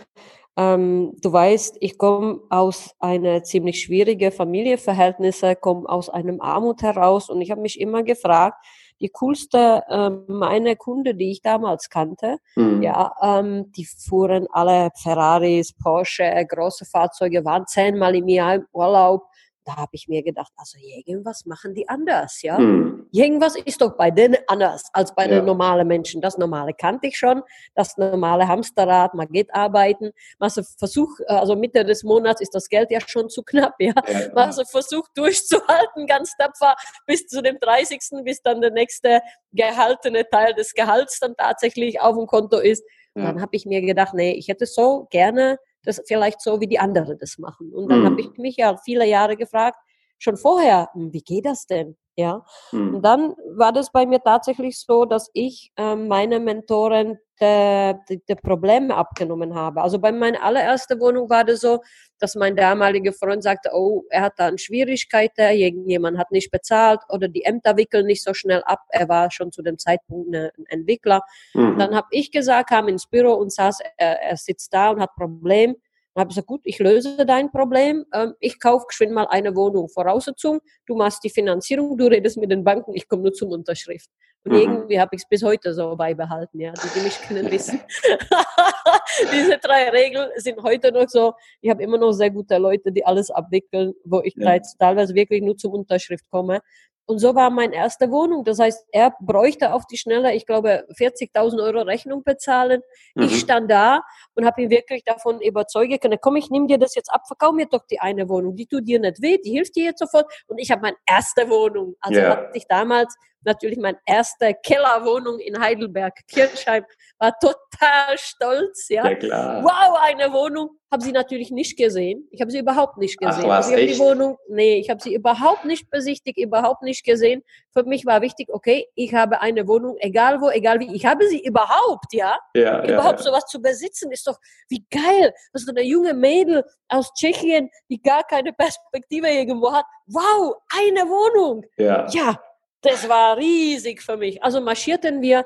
ähm, 0.57 1.17
du 1.21 1.33
weißt, 1.33 1.79
ich 1.81 1.97
komme 1.99 2.41
aus 2.51 2.95
einer 2.99 3.43
ziemlich 3.43 3.81
schwierigen 3.81 4.31
Familienverhältnisse, 4.31 5.57
komme 5.57 5.89
aus 5.89 6.11
einem 6.11 6.41
Armut 6.41 6.83
heraus 6.83 7.29
und 7.31 7.41
ich 7.41 7.51
habe 7.51 7.61
mich 7.61 7.81
immer 7.81 8.03
gefragt, 8.03 8.65
die 9.01 9.09
coolste 9.11 9.83
äh, 9.89 10.11
meine 10.29 10.77
Kunde, 10.77 11.15
die 11.15 11.33
ich 11.33 11.43
damals 11.43 11.89
kannte, 11.89 12.37
mhm. 12.57 12.83
ja, 12.83 13.13
ähm, 13.23 13.73
die 13.73 13.87
fuhren 13.87 14.47
alle 14.53 14.91
Ferraris, 14.97 15.73
Porsche, 15.73 16.47
große 16.49 16.85
Fahrzeuge, 16.85 17.45
waren 17.45 17.67
zehnmal 17.67 18.15
im 18.15 18.29
Jahr 18.29 18.57
im 18.57 18.67
Urlaub 18.73 19.25
da 19.65 19.77
habe 19.77 19.91
ich 19.93 20.09
mir 20.09 20.23
gedacht, 20.23 20.53
also 20.57 20.79
irgendwas 20.81 21.47
machen 21.47 21.75
die 21.75 21.89
anders, 21.89 22.43
ja. 22.43 22.59
Mhm. 22.59 23.00
Irgendwas 23.13 23.57
ist 23.57 23.81
doch 23.81 23.97
bei 23.97 24.11
denen 24.11 24.37
anders 24.47 24.85
als 24.93 25.15
bei 25.15 25.25
ja. 25.25 25.37
den 25.37 25.45
normalen 25.45 25.87
Menschen. 25.87 26.21
Das 26.21 26.39
Normale 26.39 26.73
kannte 26.75 27.09
ich 27.09 27.17
schon, 27.17 27.43
das 27.75 27.97
normale 27.97 28.47
Hamsterrad, 28.47 29.15
man 29.15 29.29
geht 29.29 29.53
arbeiten, 29.55 30.13
man 30.39 30.51
versucht, 30.51 31.23
also 31.27 31.57
Mitte 31.57 31.85
des 31.85 32.03
Monats 32.03 32.41
ist 32.41 32.55
das 32.55 32.69
Geld 32.69 32.91
ja 32.91 33.01
schon 33.07 33.29
zu 33.29 33.43
knapp, 33.43 33.75
ja. 33.79 33.93
ja. 34.09 34.29
Man 34.35 34.49
also 34.49 34.65
versucht 34.65 35.11
durchzuhalten, 35.17 36.07
ganz 36.07 36.37
tapfer, 36.37 36.75
bis 37.07 37.27
zu 37.27 37.43
dem 37.43 37.59
30., 37.61 38.01
bis 38.25 38.43
dann 38.43 38.61
der 38.61 38.71
nächste 38.71 39.21
gehaltene 39.53 40.29
Teil 40.29 40.55
des 40.55 40.73
Gehalts 40.75 41.19
dann 41.21 41.35
tatsächlich 41.37 42.01
auf 42.01 42.17
dem 42.17 42.27
Konto 42.27 42.59
ist. 42.59 42.85
Ja. 43.15 43.25
Dann 43.25 43.41
habe 43.41 43.57
ich 43.57 43.67
mir 43.67 43.81
gedacht, 43.83 44.15
nee, 44.15 44.33
ich 44.33 44.49
hätte 44.49 44.67
so 44.67 45.07
gerne 45.11 45.59
das 45.83 46.01
vielleicht 46.07 46.41
so, 46.41 46.61
wie 46.61 46.67
die 46.67 46.79
anderen 46.79 47.19
das 47.19 47.39
machen. 47.39 47.73
Und 47.73 47.91
dann 47.91 48.01
mhm. 48.01 48.07
habe 48.07 48.21
ich 48.21 48.37
mich 48.37 48.57
ja 48.57 48.77
viele 48.77 49.07
Jahre 49.07 49.37
gefragt, 49.37 49.79
schon 50.19 50.37
vorher, 50.37 50.91
hm, 50.93 51.13
wie 51.13 51.23
geht 51.23 51.47
das 51.47 51.67
denn? 51.67 51.97
Ja. 52.21 52.45
Mhm. 52.73 52.97
Und 52.97 53.03
dann 53.03 53.35
war 53.57 53.73
das 53.73 53.91
bei 53.91 54.05
mir 54.05 54.21
tatsächlich 54.23 54.79
so, 54.79 55.07
dass 55.07 55.31
ich 55.33 55.73
äh, 55.77 55.97
meine 55.97 56.39
Mentoren 56.39 57.19
die, 57.41 58.21
die 58.29 58.35
Probleme 58.35 58.95
abgenommen 58.95 59.55
habe. 59.55 59.81
Also 59.81 59.99
bei 59.99 60.13
meiner 60.13 60.43
allerersten 60.43 61.01
Wohnung 61.01 61.31
war 61.31 61.43
das 61.43 61.61
so, 61.61 61.81
dass 62.19 62.35
mein 62.35 62.55
damaliger 62.55 63.15
Freund 63.15 63.43
sagte, 63.43 63.71
oh, 63.73 64.05
er 64.11 64.25
hat 64.25 64.35
da 64.37 64.51
Schwierigkeiten, 64.59 65.57
irgendjemand 65.57 66.19
hat 66.19 66.31
nicht 66.33 66.51
bezahlt 66.51 67.01
oder 67.09 67.29
die 67.29 67.45
Ämter 67.45 67.79
wickeln 67.79 68.05
nicht 68.05 68.23
so 68.23 68.35
schnell 68.35 68.63
ab. 68.65 68.81
Er 68.91 69.09
war 69.09 69.31
schon 69.31 69.53
zu 69.53 69.63
dem 69.63 69.79
Zeitpunkt 69.79 70.35
ein 70.37 70.51
Entwickler. 70.69 71.23
Mhm. 71.55 71.79
Dann 71.79 71.95
habe 71.95 72.09
ich 72.11 72.31
gesagt, 72.31 72.69
kam 72.69 72.89
ins 72.89 73.07
Büro 73.07 73.33
und 73.33 73.51
saß, 73.51 73.79
er, 73.97 74.21
er 74.21 74.37
sitzt 74.37 74.75
da 74.75 74.91
und 74.91 75.01
hat 75.01 75.15
Problem. 75.15 75.77
Dann 76.21 76.25
habe 76.25 76.33
ich 76.33 76.37
gesagt, 76.37 76.49
gut, 76.49 76.61
ich 76.65 76.79
löse 76.79 77.25
dein 77.25 77.51
Problem. 77.51 78.05
Ähm, 78.13 78.35
ich 78.41 78.61
kaufe 78.61 78.85
geschwind 78.89 79.13
mal 79.13 79.27
eine 79.31 79.57
Wohnung. 79.57 79.89
Voraussetzung, 79.89 80.61
du 80.85 80.95
machst 80.95 81.25
die 81.25 81.31
Finanzierung, 81.31 81.97
du 81.97 82.09
redest 82.09 82.37
mit 82.37 82.51
den 82.51 82.63
Banken, 82.63 82.95
ich 82.95 83.09
komme 83.09 83.23
nur 83.23 83.33
zum 83.33 83.53
Unterschrift. 83.53 84.11
Und 84.45 84.53
mhm. 84.53 84.59
irgendwie 84.59 85.01
habe 85.01 85.17
ich 85.17 85.23
es 85.23 85.29
bis 85.29 85.43
heute 85.43 85.73
so 85.73 85.97
beibehalten, 85.97 86.61
ja. 86.61 86.73
Die, 86.73 86.99
die 86.99 87.05
mich 87.05 87.19
kennen, 87.23 87.51
wissen. 87.51 87.81
Diese 89.33 89.57
drei 89.57 89.89
Regeln 89.89 90.29
sind 90.37 90.63
heute 90.63 90.93
noch 90.93 91.09
so. 91.09 91.33
Ich 91.63 91.71
habe 91.71 91.83
immer 91.83 91.97
noch 91.97 92.13
sehr 92.13 92.31
gute 92.31 92.59
Leute, 92.59 92.93
die 92.93 93.05
alles 93.07 93.31
abwickeln, 93.31 93.95
wo 94.05 94.21
ich 94.21 94.35
ja. 94.37 94.59
teilweise 94.79 95.15
wirklich 95.15 95.41
nur 95.41 95.57
zum 95.57 95.73
Unterschrift 95.73 96.27
komme. 96.31 96.61
Und 97.07 97.19
so 97.19 97.35
war 97.35 97.51
meine 97.51 97.75
erste 97.75 98.11
Wohnung. 98.11 98.45
Das 98.45 98.59
heißt, 98.61 98.87
er 98.93 99.15
bräuchte 99.21 99.73
auf 99.73 99.87
die 99.87 99.97
Schnelle, 99.97 100.33
ich 100.35 100.47
glaube, 100.47 100.87
40.000 100.97 101.61
Euro 101.63 101.83
Rechnung 101.83 102.23
bezahlen. 102.23 102.83
Mhm. 103.15 103.25
Ich 103.25 103.41
stand 103.41 103.71
da 103.71 104.03
und 104.35 104.47
habe 104.47 104.63
ihn 104.63 104.71
wirklich 104.71 105.03
davon 105.05 105.41
überzeugen 105.41 105.99
können, 105.99 106.19
komm, 106.21 106.37
ich 106.37 106.51
nehme 106.51 106.69
dir 106.69 106.79
das 106.79 106.95
jetzt 106.95 107.13
ab, 107.13 107.23
verkauf 107.27 107.53
mir 107.53 107.67
doch 107.67 107.85
die 107.91 108.01
eine 108.01 108.29
Wohnung. 108.29 108.55
Die 108.55 108.67
tut 108.67 108.87
dir 108.87 109.01
nicht 109.01 109.21
weh, 109.21 109.39
die 109.39 109.51
hilft 109.51 109.75
dir 109.77 109.85
jetzt 109.85 109.99
sofort. 109.99 110.33
Und 110.47 110.59
ich 110.59 110.71
habe 110.71 110.83
meine 110.83 110.97
erste 111.07 111.49
Wohnung. 111.49 111.97
Also 112.01 112.21
yeah. 112.21 112.31
hatte 112.31 112.51
ich 112.55 112.67
damals 112.69 113.17
natürlich 113.45 113.79
meine 113.79 113.99
erste 114.07 114.55
Kellerwohnung 114.55 115.39
in 115.39 115.59
Heidelberg, 115.61 116.15
Kirchheim, 116.29 116.85
war 117.19 117.35
total 117.39 118.17
stolz, 118.17 118.89
ja. 118.89 119.09
ja 119.09 119.15
klar. 119.15 119.63
Wow, 119.63 119.99
eine 120.03 120.33
Wohnung. 120.33 120.71
Habe 120.91 121.05
sie 121.05 121.13
natürlich 121.13 121.53
nicht 121.53 121.77
gesehen. 121.77 122.27
Ich 122.33 122.41
habe 122.41 122.51
sie 122.51 122.59
überhaupt 122.59 122.99
nicht 122.99 123.17
gesehen. 123.19 123.45
Ach, 123.47 123.59
also 123.59 123.75
ich 123.77 123.93
die 123.93 123.99
Wohnung, 124.01 124.39
nee, 124.49 124.81
ich 124.81 124.91
habe 124.91 125.01
sie 125.01 125.15
überhaupt 125.15 125.65
nicht 125.65 125.89
besichtigt, 125.89 126.37
überhaupt 126.37 126.83
nicht 126.83 127.05
gesehen. 127.05 127.45
Für 127.73 127.85
mich 127.85 128.07
war 128.07 128.23
wichtig, 128.23 128.49
okay, 128.53 128.89
ich 128.97 129.15
habe 129.15 129.41
eine 129.41 129.69
Wohnung, 129.69 129.97
egal 130.01 130.41
wo, 130.41 130.51
egal 130.51 130.81
wie. 130.81 130.93
Ich 130.97 131.07
habe 131.07 131.29
sie 131.29 131.45
überhaupt, 131.45 132.13
ja. 132.13 132.37
ja 132.55 132.85
überhaupt 132.85 133.21
ja, 133.21 133.25
sowas 133.25 133.47
zu 133.47 133.63
besitzen, 133.63 134.11
ist 134.11 134.27
doch 134.27 134.39
wie 134.69 134.85
geil. 134.91 135.33
Das 135.53 135.63
ist 135.63 135.69
eine 135.69 135.85
junge 135.85 136.13
Mädel 136.13 136.65
aus 136.89 137.13
Tschechien, 137.15 137.71
die 137.89 138.03
gar 138.03 138.25
keine 138.25 138.53
Perspektive 138.53 139.29
irgendwo 139.29 139.73
hat. 139.73 139.85
Wow, 140.07 140.57
eine 140.77 141.09
Wohnung. 141.09 141.65
Ja. 141.77 142.09
Ja, 142.11 142.41
das 142.83 143.09
war 143.09 143.37
riesig 143.37 144.03
für 144.03 144.17
mich. 144.17 144.43
Also 144.43 144.61
marschierten 144.61 145.23
wir. 145.23 145.45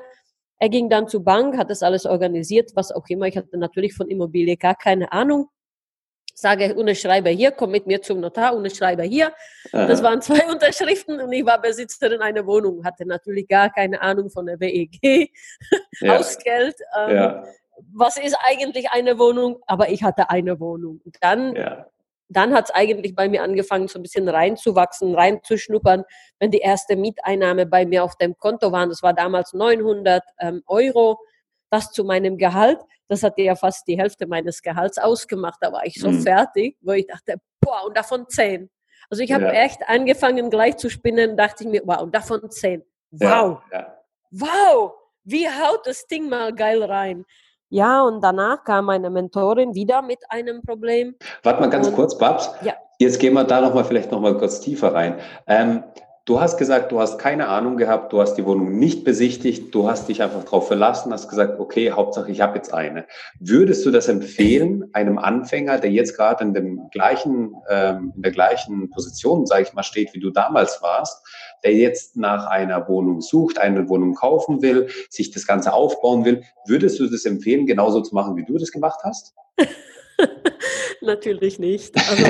Er 0.57 0.69
ging 0.69 0.89
dann 0.89 1.07
zur 1.07 1.23
Bank, 1.23 1.57
hat 1.57 1.69
das 1.69 1.83
alles 1.83 2.05
organisiert, 2.05 2.71
was 2.75 2.91
auch 2.91 3.05
immer. 3.09 3.25
Ich 3.25 3.35
hatte 3.35 3.57
natürlich 3.57 3.93
von 3.93 4.07
Immobilie 4.07 4.55
gar 4.55 4.75
keine 4.75 5.11
Ahnung. 5.11 5.49
Sage, 6.37 6.75
unterschreibe 6.75 7.29
hier, 7.29 7.51
komm 7.51 7.71
mit 7.71 7.87
mir 7.87 8.01
zum 8.01 8.19
Notar, 8.19 8.55
unterschreibe 8.55 9.03
hier. 9.03 9.33
Das 9.71 10.03
waren 10.03 10.21
zwei 10.21 10.45
Unterschriften 10.51 11.21
und 11.21 11.31
ich 11.31 11.45
war 11.45 11.61
Besitzerin 11.61 12.21
einer 12.21 12.45
Wohnung, 12.45 12.83
hatte 12.83 13.05
natürlich 13.05 13.47
gar 13.47 13.69
keine 13.69 14.01
Ahnung 14.01 14.29
von 14.29 14.45
der 14.45 14.59
WEG, 14.59 15.31
ja. 16.01 16.17
Hausgeld. 16.17 16.75
Ähm, 16.97 17.15
ja. 17.15 17.43
was 17.93 18.17
ist 18.17 18.35
eigentlich 18.43 18.91
eine 18.91 19.17
Wohnung? 19.17 19.59
Aber 19.65 19.89
ich 19.89 20.03
hatte 20.03 20.29
eine 20.29 20.59
Wohnung. 20.59 21.01
Dann, 21.21 21.55
ja. 21.55 21.87
Dann 22.27 22.53
hat 22.53 22.65
es 22.65 22.71
eigentlich 22.71 23.15
bei 23.15 23.29
mir 23.29 23.43
angefangen, 23.43 23.87
so 23.87 23.99
ein 23.99 24.03
bisschen 24.03 24.27
reinzuwachsen, 24.27 25.13
reinzuschnuppern. 25.15 26.03
Wenn 26.39 26.51
die 26.51 26.59
erste 26.59 26.95
Mieteinnahme 26.95 27.65
bei 27.65 27.85
mir 27.85 28.03
auf 28.03 28.15
dem 28.17 28.35
Konto 28.37 28.71
war, 28.71 28.87
das 28.87 29.03
war 29.03 29.13
damals 29.13 29.53
900 29.53 30.23
ähm, 30.39 30.63
Euro, 30.65 31.19
das 31.69 31.91
zu 31.91 32.03
meinem 32.03 32.37
Gehalt, 32.37 32.79
das 33.07 33.21
hat 33.23 33.37
ja 33.37 33.55
fast 33.55 33.87
die 33.87 33.97
Hälfte 33.99 34.27
meines 34.27 34.61
Gehalts 34.61 34.97
ausgemacht. 34.97 35.59
Da 35.61 35.71
war 35.71 35.85
ich 35.85 35.99
so 35.99 36.09
mhm. 36.09 36.21
fertig, 36.21 36.77
wo 36.81 36.93
ich 36.93 37.05
dachte, 37.05 37.35
boah, 37.61 37.85
und 37.85 37.95
davon 37.95 38.27
zehn. 38.27 38.69
Also 39.09 39.21
ich 39.21 39.31
habe 39.31 39.45
ja. 39.45 39.51
echt 39.51 39.87
angefangen 39.87 40.49
gleich 40.49 40.77
zu 40.77 40.89
spinnen, 40.89 41.37
dachte 41.37 41.63
ich 41.63 41.69
mir, 41.69 41.81
wow, 41.85 42.01
und 42.01 42.15
davon 42.15 42.49
zehn. 42.49 42.83
Wow. 43.11 43.61
Ja, 43.71 43.79
ja. 43.79 43.97
Wow, 44.31 44.93
wie 45.23 45.47
haut 45.47 45.85
das 45.85 46.07
Ding 46.07 46.27
mal 46.27 46.53
geil 46.53 46.83
rein? 46.83 47.25
Ja, 47.69 48.03
und 48.03 48.21
danach 48.21 48.63
kam 48.63 48.85
meine 48.85 49.09
Mentorin 49.09 49.73
wieder 49.73 50.01
mit 50.01 50.19
einem 50.29 50.61
Problem. 50.61 51.15
Warte 51.43 51.61
mal 51.61 51.69
ganz 51.69 51.87
und, 51.87 51.95
kurz, 51.95 52.17
Babs. 52.17 52.51
Ja. 52.61 52.73
Jetzt 52.99 53.19
gehen 53.19 53.33
wir 53.33 53.43
da 53.43 53.61
nochmal 53.61 53.83
vielleicht 53.83 54.11
nochmal 54.11 54.37
kurz 54.37 54.61
tiefer 54.61 54.93
rein. 54.93 55.19
Ähm, 55.47 55.83
Du 56.27 56.41
hast 56.41 56.57
gesagt, 56.57 56.91
du 56.91 56.99
hast 56.99 57.19
keine 57.19 57.49
Ahnung 57.49 57.77
gehabt, 57.77 58.11
du 58.11 58.19
hast 58.19 58.33
die 58.33 58.45
Wohnung 58.45 58.79
nicht 58.79 59.03
besichtigt, 59.03 59.75
du 59.75 59.87
hast 59.87 60.09
dich 60.09 60.23
einfach 60.23 60.43
darauf 60.43 60.65
verlassen, 60.65 61.13
hast 61.13 61.29
gesagt, 61.29 61.59
okay, 61.59 61.91
Hauptsache 61.91 62.31
ich 62.31 62.41
habe 62.41 62.55
jetzt 62.55 62.73
eine. 62.73 63.05
Würdest 63.39 63.85
du 63.85 63.91
das 63.91 64.07
empfehlen, 64.07 64.89
einem 64.93 65.19
Anfänger, 65.19 65.77
der 65.77 65.91
jetzt 65.91 66.17
gerade 66.17 66.43
in 66.43 66.55
dem 66.55 66.89
gleichen, 66.89 67.53
ähm, 67.69 68.11
in 68.15 68.23
der 68.23 68.31
gleichen 68.31 68.89
Position, 68.89 69.45
sage 69.45 69.61
ich 69.61 69.73
mal, 69.75 69.83
steht, 69.83 70.15
wie 70.15 70.19
du 70.19 70.31
damals 70.31 70.81
warst, 70.81 71.23
der 71.63 71.73
jetzt 71.73 72.15
nach 72.17 72.47
einer 72.47 72.87
Wohnung 72.87 73.21
sucht, 73.21 73.57
eine 73.57 73.87
Wohnung 73.89 74.13
kaufen 74.13 74.61
will, 74.61 74.89
sich 75.09 75.31
das 75.31 75.47
Ganze 75.47 75.73
aufbauen 75.73 76.25
will, 76.25 76.43
würdest 76.67 76.99
du 76.99 77.07
das 77.07 77.25
empfehlen, 77.25 77.65
genauso 77.65 78.01
zu 78.01 78.13
machen, 78.13 78.35
wie 78.35 78.45
du 78.45 78.57
das 78.57 78.71
gemacht 78.71 78.99
hast? 79.03 79.33
natürlich 81.01 81.59
nicht. 81.59 81.95
Also, 81.95 82.25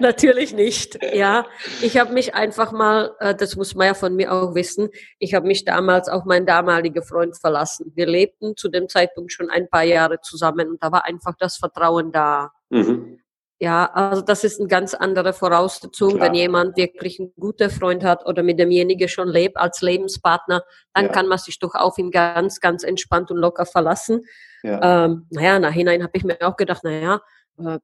natürlich 0.00 0.52
nicht. 0.52 0.98
Ja, 1.14 1.46
ich 1.80 1.98
habe 1.98 2.12
mich 2.12 2.34
einfach 2.34 2.72
mal, 2.72 3.14
äh, 3.20 3.34
das 3.34 3.56
muss 3.56 3.74
man 3.74 3.88
ja 3.88 3.94
von 3.94 4.14
mir 4.14 4.32
auch 4.32 4.54
wissen, 4.54 4.90
ich 5.18 5.34
habe 5.34 5.46
mich 5.46 5.64
damals 5.64 6.08
auf 6.08 6.24
meinen 6.24 6.46
damaligen 6.46 7.02
Freund 7.02 7.36
verlassen. 7.38 7.92
Wir 7.94 8.06
lebten 8.06 8.56
zu 8.56 8.68
dem 8.68 8.88
Zeitpunkt 8.88 9.32
schon 9.32 9.50
ein 9.50 9.68
paar 9.68 9.84
Jahre 9.84 10.20
zusammen 10.20 10.68
und 10.68 10.82
da 10.82 10.92
war 10.92 11.04
einfach 11.06 11.34
das 11.38 11.56
Vertrauen 11.56 12.12
da. 12.12 12.50
Mhm. 12.70 13.18
Ja, 13.62 13.84
also 13.94 14.22
das 14.22 14.42
ist 14.42 14.58
eine 14.58 14.66
ganz 14.66 14.92
andere 14.92 15.32
Voraussetzung, 15.32 16.16
Klar. 16.16 16.26
wenn 16.26 16.34
jemand 16.34 16.76
wirklich 16.76 17.20
einen 17.20 17.32
guten 17.38 17.70
Freund 17.70 18.02
hat 18.02 18.26
oder 18.26 18.42
mit 18.42 18.58
demjenigen 18.58 19.08
schon 19.08 19.28
lebt 19.28 19.56
als 19.56 19.82
Lebenspartner, 19.82 20.64
dann 20.94 21.04
ja. 21.06 21.12
kann 21.12 21.28
man 21.28 21.38
sich 21.38 21.60
doch 21.60 21.76
auf 21.76 21.96
ihn 21.96 22.10
ganz, 22.10 22.58
ganz 22.58 22.82
entspannt 22.82 23.30
und 23.30 23.36
locker 23.36 23.64
verlassen. 23.64 24.24
Ja. 24.64 25.04
Ähm, 25.04 25.28
naja, 25.30 25.60
nachhinein 25.60 26.02
habe 26.02 26.10
ich 26.14 26.24
mir 26.24 26.38
auch 26.40 26.56
gedacht, 26.56 26.82
naja, 26.82 27.20
äh, 27.56 27.78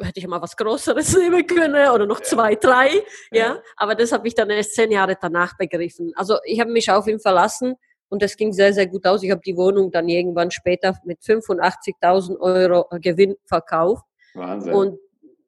hätte 0.00 0.20
ich 0.20 0.28
mal 0.28 0.40
was 0.40 0.56
Größeres 0.56 1.12
nehmen 1.18 1.44
können 1.44 1.90
oder 1.90 2.06
noch 2.06 2.20
zwei, 2.20 2.54
drei, 2.54 3.02
ja. 3.32 3.46
ja. 3.46 3.62
Aber 3.76 3.96
das 3.96 4.12
habe 4.12 4.28
ich 4.28 4.36
dann 4.36 4.48
erst 4.48 4.76
zehn 4.76 4.92
Jahre 4.92 5.16
danach 5.20 5.56
begriffen. 5.56 6.12
Also 6.14 6.38
ich 6.44 6.60
habe 6.60 6.70
mich 6.70 6.88
auf 6.88 7.08
ihn 7.08 7.18
verlassen 7.18 7.74
und 8.10 8.22
das 8.22 8.36
ging 8.36 8.52
sehr, 8.52 8.72
sehr 8.72 8.86
gut 8.86 9.04
aus. 9.08 9.24
Ich 9.24 9.32
habe 9.32 9.40
die 9.44 9.56
Wohnung 9.56 9.90
dann 9.90 10.08
irgendwann 10.08 10.52
später 10.52 10.96
mit 11.02 11.18
85.000 11.22 12.38
Euro 12.38 12.86
Gewinn 13.00 13.34
verkauft. 13.44 14.04
Wahnsinn. 14.34 14.74
Und 14.74 14.98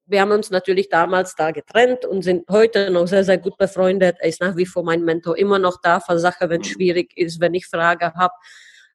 wir 0.07 0.21
haben 0.21 0.33
uns 0.33 0.51
natürlich 0.51 0.89
damals 0.89 1.37
da 1.37 1.53
getrennt 1.53 2.05
und 2.05 2.23
sind 2.23 2.49
heute 2.51 2.91
noch 2.91 3.07
sehr, 3.07 3.25
sehr 3.25 3.39
gut 3.39 3.57
befreundet. 3.57 4.17
Er 4.19 4.29
ist 4.29 4.41
nach 4.41 4.57
wie 4.57 4.67
vor 4.67 4.83
mein 4.83 5.05
Mentor, 5.05 5.39
immer 5.39 5.59
noch 5.59 5.81
da 5.81 6.01
für 6.01 6.19
Sachen, 6.19 6.51
wenn 6.51 6.63
es 6.63 6.69
mhm. 6.69 6.73
schwierig 6.73 7.17
ist, 7.17 7.41
wenn 7.41 7.55
ich 7.55 7.67
Frage 7.67 8.13
habe. 8.15 8.35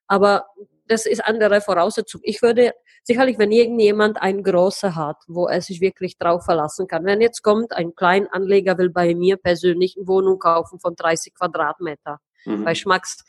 Aber 0.06 0.46
das 0.88 1.06
ist 1.06 1.24
andere 1.24 1.60
Voraussetzung. 1.60 2.20
Ich 2.22 2.42
würde 2.42 2.72
sicherlich, 3.02 3.38
wenn 3.38 3.50
irgendjemand 3.50 4.20
ein 4.20 4.42
großer 4.42 4.94
hat, 4.94 5.16
wo 5.26 5.46
er 5.46 5.62
sich 5.62 5.80
wirklich 5.80 6.18
drauf 6.18 6.44
verlassen 6.44 6.86
kann. 6.86 7.04
Wenn 7.04 7.20
jetzt 7.20 7.42
kommt, 7.42 7.72
ein 7.72 7.94
Kleinanleger 7.94 8.78
will 8.78 8.90
bei 8.90 9.14
mir 9.14 9.36
persönlich 9.36 9.96
eine 9.96 10.06
Wohnung 10.06 10.38
kaufen 10.38 10.78
von 10.80 10.94
30 10.94 11.34
Quadratmeter 11.34 12.18
mhm. 12.44 12.64
bei 12.64 12.74
Schmacks, 12.74 13.24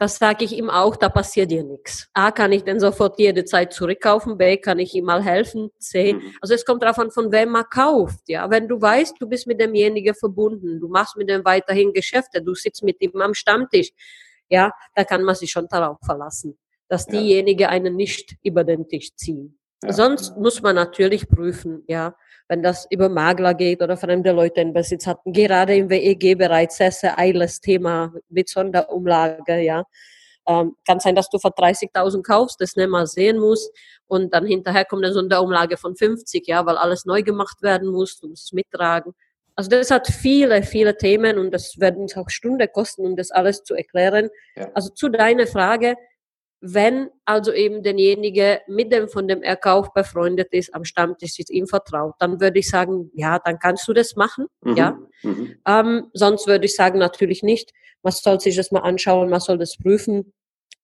das 0.00 0.16
sage 0.16 0.44
ich 0.44 0.56
ihm 0.56 0.70
auch, 0.70 0.96
da 0.96 1.08
passiert 1.10 1.50
dir 1.50 1.62
nichts. 1.62 2.08
A, 2.14 2.32
kann 2.32 2.52
ich 2.52 2.64
denn 2.64 2.80
sofort 2.80 3.18
jede 3.18 3.44
Zeit 3.44 3.72
zurückkaufen, 3.72 4.38
B, 4.38 4.56
kann 4.56 4.78
ich 4.78 4.94
ihm 4.94 5.04
mal 5.04 5.22
helfen, 5.22 5.70
C, 5.78 6.14
mhm. 6.14 6.34
also 6.40 6.54
es 6.54 6.64
kommt 6.64 6.82
darauf 6.82 6.98
an, 6.98 7.10
von 7.10 7.30
wem 7.30 7.50
man 7.50 7.64
kauft, 7.70 8.28
ja. 8.28 8.50
Wenn 8.50 8.66
du 8.66 8.80
weißt, 8.80 9.16
du 9.20 9.28
bist 9.28 9.46
mit 9.46 9.60
demjenigen 9.60 10.14
verbunden, 10.14 10.80
du 10.80 10.88
machst 10.88 11.16
mit 11.16 11.28
dem 11.28 11.44
weiterhin 11.44 11.92
Geschäfte, 11.92 12.42
du 12.42 12.54
sitzt 12.54 12.82
mit 12.82 13.00
ihm 13.00 13.20
am 13.20 13.34
Stammtisch, 13.34 13.90
ja, 14.48 14.72
da 14.94 15.04
kann 15.04 15.22
man 15.22 15.34
sich 15.34 15.50
schon 15.50 15.68
darauf 15.68 15.98
verlassen 16.04 16.58
dass 16.90 17.06
ja. 17.06 17.20
diejenigen 17.20 17.68
einen 17.68 17.96
nicht 17.96 18.36
über 18.42 18.64
den 18.64 18.88
Tisch 18.88 19.14
ziehen. 19.14 19.59
Ja. 19.82 19.92
Sonst 19.92 20.36
muss 20.36 20.60
man 20.60 20.76
natürlich 20.76 21.28
prüfen, 21.28 21.84
ja, 21.86 22.14
wenn 22.48 22.62
das 22.62 22.86
über 22.90 23.08
Makler 23.08 23.54
geht 23.54 23.80
oder 23.82 23.96
fremde 23.96 24.32
Leute 24.32 24.60
in 24.60 24.74
Besitz 24.74 25.06
hatten. 25.06 25.32
Gerade 25.32 25.74
im 25.76 25.88
WEG 25.88 26.36
bereits 26.36 26.76
sehr, 26.76 26.92
sehr 26.92 27.18
eiles 27.18 27.60
Thema 27.60 28.12
mit 28.28 28.48
Sonderumlage, 28.48 29.60
ja. 29.60 29.84
Ähm, 30.48 30.74
kann 30.86 31.00
sein, 31.00 31.14
dass 31.14 31.28
du 31.28 31.38
für 31.38 31.50
30.000 31.50 32.22
kaufst, 32.22 32.60
das 32.60 32.74
nicht 32.74 32.88
mal 32.88 33.06
sehen 33.06 33.38
musst 33.38 33.70
und 34.06 34.34
dann 34.34 34.46
hinterher 34.46 34.84
kommt 34.84 35.04
eine 35.04 35.12
Sonderumlage 35.12 35.76
von 35.76 35.96
50, 35.96 36.46
ja, 36.46 36.64
weil 36.66 36.76
alles 36.76 37.04
neu 37.04 37.22
gemacht 37.22 37.62
werden 37.62 37.88
muss, 37.88 38.18
du 38.18 38.28
musst 38.28 38.46
es 38.46 38.52
mittragen. 38.52 39.14
Also 39.54 39.70
das 39.70 39.90
hat 39.90 40.06
viele, 40.08 40.62
viele 40.62 40.96
Themen 40.96 41.38
und 41.38 41.52
das 41.52 41.78
werden 41.78 42.02
uns 42.02 42.16
auch 42.16 42.30
Stunden 42.30 42.66
kosten, 42.72 43.04
um 43.04 43.16
das 43.16 43.30
alles 43.30 43.62
zu 43.62 43.74
erklären. 43.74 44.30
Ja. 44.56 44.70
Also 44.74 44.90
zu 44.90 45.10
deiner 45.10 45.46
Frage, 45.46 45.96
wenn 46.60 47.08
also 47.24 47.52
eben 47.52 47.82
derjenige 47.82 48.60
mit 48.68 48.92
dem 48.92 49.08
von 49.08 49.26
dem 49.28 49.42
Erkauf 49.42 49.92
befreundet 49.94 50.52
ist, 50.52 50.74
am 50.74 50.84
Stammtisch 50.84 51.38
ist, 51.38 51.50
ihm 51.50 51.66
vertraut, 51.66 52.14
dann 52.18 52.40
würde 52.40 52.58
ich 52.58 52.68
sagen, 52.68 53.10
ja, 53.14 53.38
dann 53.38 53.58
kannst 53.58 53.88
du 53.88 53.92
das 53.92 54.14
machen, 54.16 54.46
mhm. 54.62 54.76
ja. 54.76 54.98
Mhm. 55.22 55.56
Ähm, 55.66 56.10
sonst 56.12 56.46
würde 56.46 56.66
ich 56.66 56.74
sagen, 56.74 56.98
natürlich 56.98 57.42
nicht. 57.42 57.72
Man 58.02 58.12
soll 58.12 58.40
sich 58.40 58.56
das 58.56 58.70
mal 58.72 58.80
anschauen, 58.80 59.30
man 59.30 59.40
soll 59.40 59.58
das 59.58 59.76
prüfen, 59.76 60.32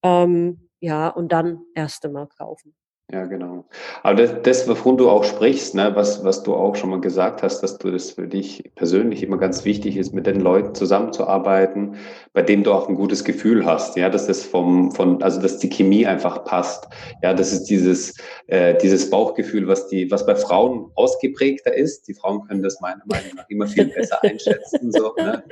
ähm, 0.03 0.69
ja, 0.81 1.09
und 1.09 1.33
dann 1.33 1.61
erst 1.75 2.05
einmal 2.05 2.29
kaufen. 2.29 2.75
Ja, 3.13 3.25
genau. 3.27 3.65
Aber 4.03 4.17
das, 4.17 4.43
das, 4.43 4.69
wovon 4.69 4.97
du 4.97 5.09
auch 5.09 5.23
sprichst, 5.23 5.77
ne, 5.77 5.95
was, 5.95 6.25
was 6.25 6.43
du 6.43 6.55
auch 6.55 6.75
schon 6.75 6.91
mal 6.91 7.01
gesagt 7.01 7.45
hast, 7.45 7.61
dass 7.61 7.79
du 7.79 7.93
das 7.93 8.11
für 8.11 8.27
dich 8.27 8.73
persönlich 8.75 9.23
immer 9.23 9.39
ganz 9.39 9.65
wichtig 9.65 9.97
ist, 9.97 10.13
mit 10.13 10.27
den 10.27 10.41
Leuten 10.41 10.75
zusammenzuarbeiten, 10.75 11.99
bei 12.33 12.43
denen 12.43 12.65
du 12.65 12.73
auch 12.73 12.89
ein 12.89 12.97
gutes 12.97 13.23
Gefühl 13.23 13.65
hast, 13.65 13.97
ja, 13.97 14.11
dass 14.11 14.27
das 14.27 14.43
vom, 14.43 14.91
von, 14.91 15.23
also 15.23 15.41
dass 15.41 15.59
die 15.59 15.69
Chemie 15.69 16.05
einfach 16.05 16.45
passt. 16.45 16.89
Ja, 17.23 17.33
das 17.33 17.53
ist 17.53 17.67
dieses, 17.67 18.17
äh, 18.49 18.77
dieses 18.79 19.09
Bauchgefühl, 19.09 19.69
was 19.69 19.87
die, 19.87 20.11
was 20.11 20.27
bei 20.27 20.35
Frauen 20.35 20.91
ausgeprägter 20.97 21.73
ist. 21.73 22.09
Die 22.09 22.15
Frauen 22.15 22.45
können 22.49 22.65
das 22.65 22.81
meiner 22.81 23.05
Meinung 23.07 23.37
nach 23.37 23.49
immer 23.49 23.69
viel 23.69 23.87
besser 23.87 24.21
einschätzen. 24.25 24.91
So, 24.91 25.15
ne? 25.17 25.45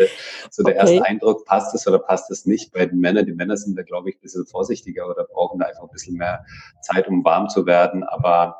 so 0.50 0.64
der 0.64 0.74
okay. 0.74 0.80
erste 0.80 1.06
Eindruck, 1.06 1.44
passt 1.44 1.72
es 1.72 1.86
oder 1.86 2.00
passt 2.00 2.32
es 2.32 2.46
nicht 2.46 2.72
bei 2.72 2.84
den 2.84 2.98
Männern. 2.98 3.26
Die 3.26 3.32
Männer 3.32 3.56
sind 3.56 3.78
da, 3.78 3.82
glaube 3.82 4.10
ich, 4.10 4.16
ein 4.16 4.22
bisschen 4.22 4.44
vorsichtiger 4.44 5.08
oder 5.08 5.22
brauchen 5.22 5.60
da 5.60 5.66
einfach 5.66 5.84
ein 5.84 5.92
bisschen 5.92 6.16
mehr 6.16 6.44
Zeit, 6.82 7.06
um 7.06 7.24
warm 7.24 7.43
zu 7.48 7.66
werden. 7.66 8.02
Aber 8.04 8.56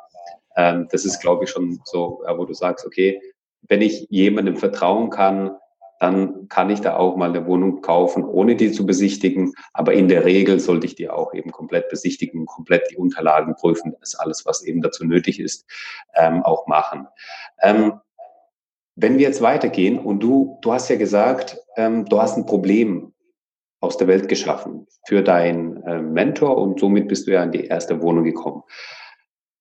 ähm, 0.55 0.87
das 0.91 1.05
ist, 1.05 1.19
glaube 1.19 1.43
ich, 1.43 1.49
schon 1.49 1.79
so, 1.83 2.23
wo 2.37 2.45
du 2.45 2.53
sagst, 2.53 2.85
okay, 2.85 3.21
wenn 3.67 3.81
ich 3.81 4.07
jemandem 4.09 4.57
vertrauen 4.57 5.09
kann, 5.09 5.51
dann 5.99 6.49
kann 6.49 6.69
ich 6.69 6.81
da 6.81 6.97
auch 6.97 7.15
mal 7.15 7.29
eine 7.29 7.45
Wohnung 7.47 7.81
kaufen, 7.81 8.23
ohne 8.23 8.55
die 8.55 8.71
zu 8.71 8.85
besichtigen. 8.85 9.53
Aber 9.73 9.93
in 9.93 10.07
der 10.07 10.25
Regel 10.25 10.59
sollte 10.59 10.85
ich 10.85 10.95
die 10.95 11.09
auch 11.09 11.33
eben 11.33 11.51
komplett 11.51 11.89
besichtigen, 11.89 12.45
komplett 12.45 12.91
die 12.91 12.97
Unterlagen 12.97 13.55
prüfen, 13.55 13.95
das 13.99 14.15
alles, 14.15 14.45
was 14.45 14.63
eben 14.63 14.81
dazu 14.81 15.05
nötig 15.05 15.39
ist, 15.39 15.65
ähm, 16.15 16.43
auch 16.43 16.67
machen. 16.67 17.07
Ähm, 17.61 17.93
wenn 18.95 19.17
wir 19.17 19.27
jetzt 19.27 19.41
weitergehen 19.41 19.99
und 19.99 20.21
du, 20.21 20.57
du 20.61 20.73
hast 20.73 20.89
ja 20.89 20.95
gesagt, 20.95 21.57
ähm, 21.75 22.05
du 22.05 22.21
hast 22.21 22.37
ein 22.37 22.45
Problem 22.45 23.13
aus 23.85 23.97
der 23.97 24.07
Welt 24.07 24.27
geschaffen 24.27 24.87
für 25.07 25.21
deinen 25.21 25.81
äh, 25.83 26.01
Mentor 26.01 26.57
und 26.57 26.79
somit 26.79 27.07
bist 27.07 27.27
du 27.27 27.31
ja 27.31 27.43
in 27.43 27.51
die 27.51 27.65
erste 27.65 28.01
Wohnung 28.01 28.23
gekommen. 28.23 28.63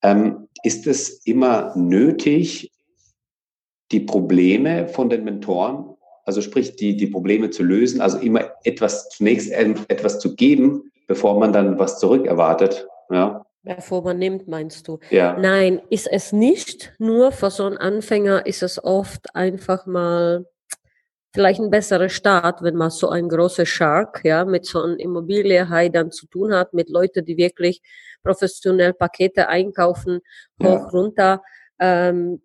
Ähm, 0.02 0.48
ist 0.62 0.86
es 0.86 1.24
immer 1.26 1.72
nötig, 1.76 2.72
die 3.92 4.00
Probleme 4.00 4.88
von 4.88 5.08
den 5.08 5.24
Mentoren, 5.24 5.94
also 6.24 6.40
sprich 6.40 6.76
die, 6.76 6.96
die 6.96 7.06
Probleme 7.06 7.50
zu 7.50 7.62
lösen, 7.62 8.00
also 8.00 8.18
immer 8.18 8.50
etwas 8.64 9.08
zunächst 9.10 9.52
etwas 9.52 10.18
zu 10.18 10.34
geben, 10.34 10.90
bevor 11.06 11.38
man 11.38 11.52
dann 11.52 11.78
was 11.78 11.98
zurück 11.98 12.26
erwartet? 12.26 12.86
Ja? 13.10 13.44
Bevor 13.62 14.02
man 14.02 14.18
nimmt, 14.18 14.46
meinst 14.46 14.88
du? 14.88 14.98
Ja. 15.10 15.38
Nein, 15.38 15.80
ist 15.88 16.06
es 16.10 16.32
nicht. 16.32 16.92
Nur 16.98 17.32
für 17.32 17.50
so 17.50 17.64
einen 17.64 17.78
Anfänger 17.78 18.44
ist 18.44 18.62
es 18.62 18.82
oft 18.82 19.34
einfach 19.34 19.86
mal 19.86 20.46
vielleicht 21.34 21.60
ein 21.60 21.70
besserer 21.70 22.08
Start, 22.08 22.62
wenn 22.62 22.76
man 22.76 22.90
so 22.90 23.08
ein 23.08 23.28
großer 23.28 23.66
Shark, 23.66 24.20
ja, 24.24 24.44
mit 24.44 24.64
so 24.64 24.80
einem 24.80 24.96
Immobilienhai 24.96 25.88
dann 25.88 26.12
zu 26.12 26.26
tun 26.28 26.54
hat, 26.54 26.72
mit 26.72 26.88
Leuten, 26.88 27.24
die 27.24 27.36
wirklich 27.36 27.82
professionell 28.22 28.94
Pakete 28.94 29.48
einkaufen, 29.48 30.20
hoch, 30.62 30.68
ja. 30.68 30.88
runter, 30.88 31.42
ähm, 31.80 32.40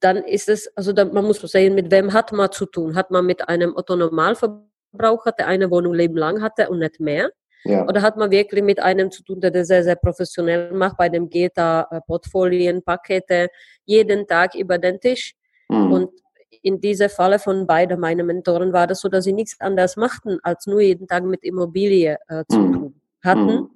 dann 0.00 0.16
ist 0.16 0.48
es, 0.48 0.74
also 0.76 0.94
da, 0.94 1.04
man 1.04 1.26
muss 1.26 1.40
sehen, 1.42 1.74
mit 1.74 1.90
wem 1.90 2.14
hat 2.14 2.32
man 2.32 2.50
zu 2.50 2.64
tun? 2.64 2.96
Hat 2.96 3.10
man 3.10 3.26
mit 3.26 3.48
einem 3.48 3.76
Otto-Normalverbraucher, 3.76 5.32
der 5.32 5.46
eine 5.46 5.70
Wohnung 5.70 5.92
leben 5.92 6.16
lang 6.16 6.40
hatte 6.40 6.70
und 6.70 6.78
nicht 6.78 7.00
mehr? 7.00 7.30
Ja. 7.64 7.86
Oder 7.86 8.00
hat 8.00 8.16
man 8.16 8.30
wirklich 8.30 8.64
mit 8.64 8.80
einem 8.80 9.10
zu 9.10 9.22
tun, 9.22 9.40
der 9.40 9.50
das 9.50 9.68
sehr, 9.68 9.84
sehr 9.84 9.94
professionell 9.94 10.72
macht, 10.72 10.96
bei 10.96 11.10
dem 11.10 11.28
geht 11.28 11.52
da 11.56 11.86
äh, 11.90 12.00
Portfolien, 12.06 12.82
Pakete 12.82 13.48
jeden 13.84 14.26
Tag 14.26 14.54
über 14.54 14.78
den 14.78 14.98
Tisch. 14.98 15.34
Mhm. 15.68 15.92
Und 15.92 16.10
in 16.62 16.80
dieser 16.80 17.08
Falle 17.08 17.38
von 17.38 17.66
beiden 17.66 18.00
meinen 18.00 18.26
Mentoren 18.26 18.72
war 18.72 18.86
das 18.86 19.00
so, 19.00 19.08
dass 19.08 19.24
sie 19.24 19.32
nichts 19.32 19.60
anderes 19.60 19.96
machten, 19.96 20.38
als 20.42 20.66
nur 20.66 20.80
jeden 20.80 21.06
Tag 21.08 21.24
mit 21.24 21.44
Immobilie 21.44 22.18
äh, 22.28 22.44
zu 22.48 22.58
mhm. 22.58 22.72
tun 22.72 23.00
hatten. 23.22 23.46
Mhm. 23.46 23.70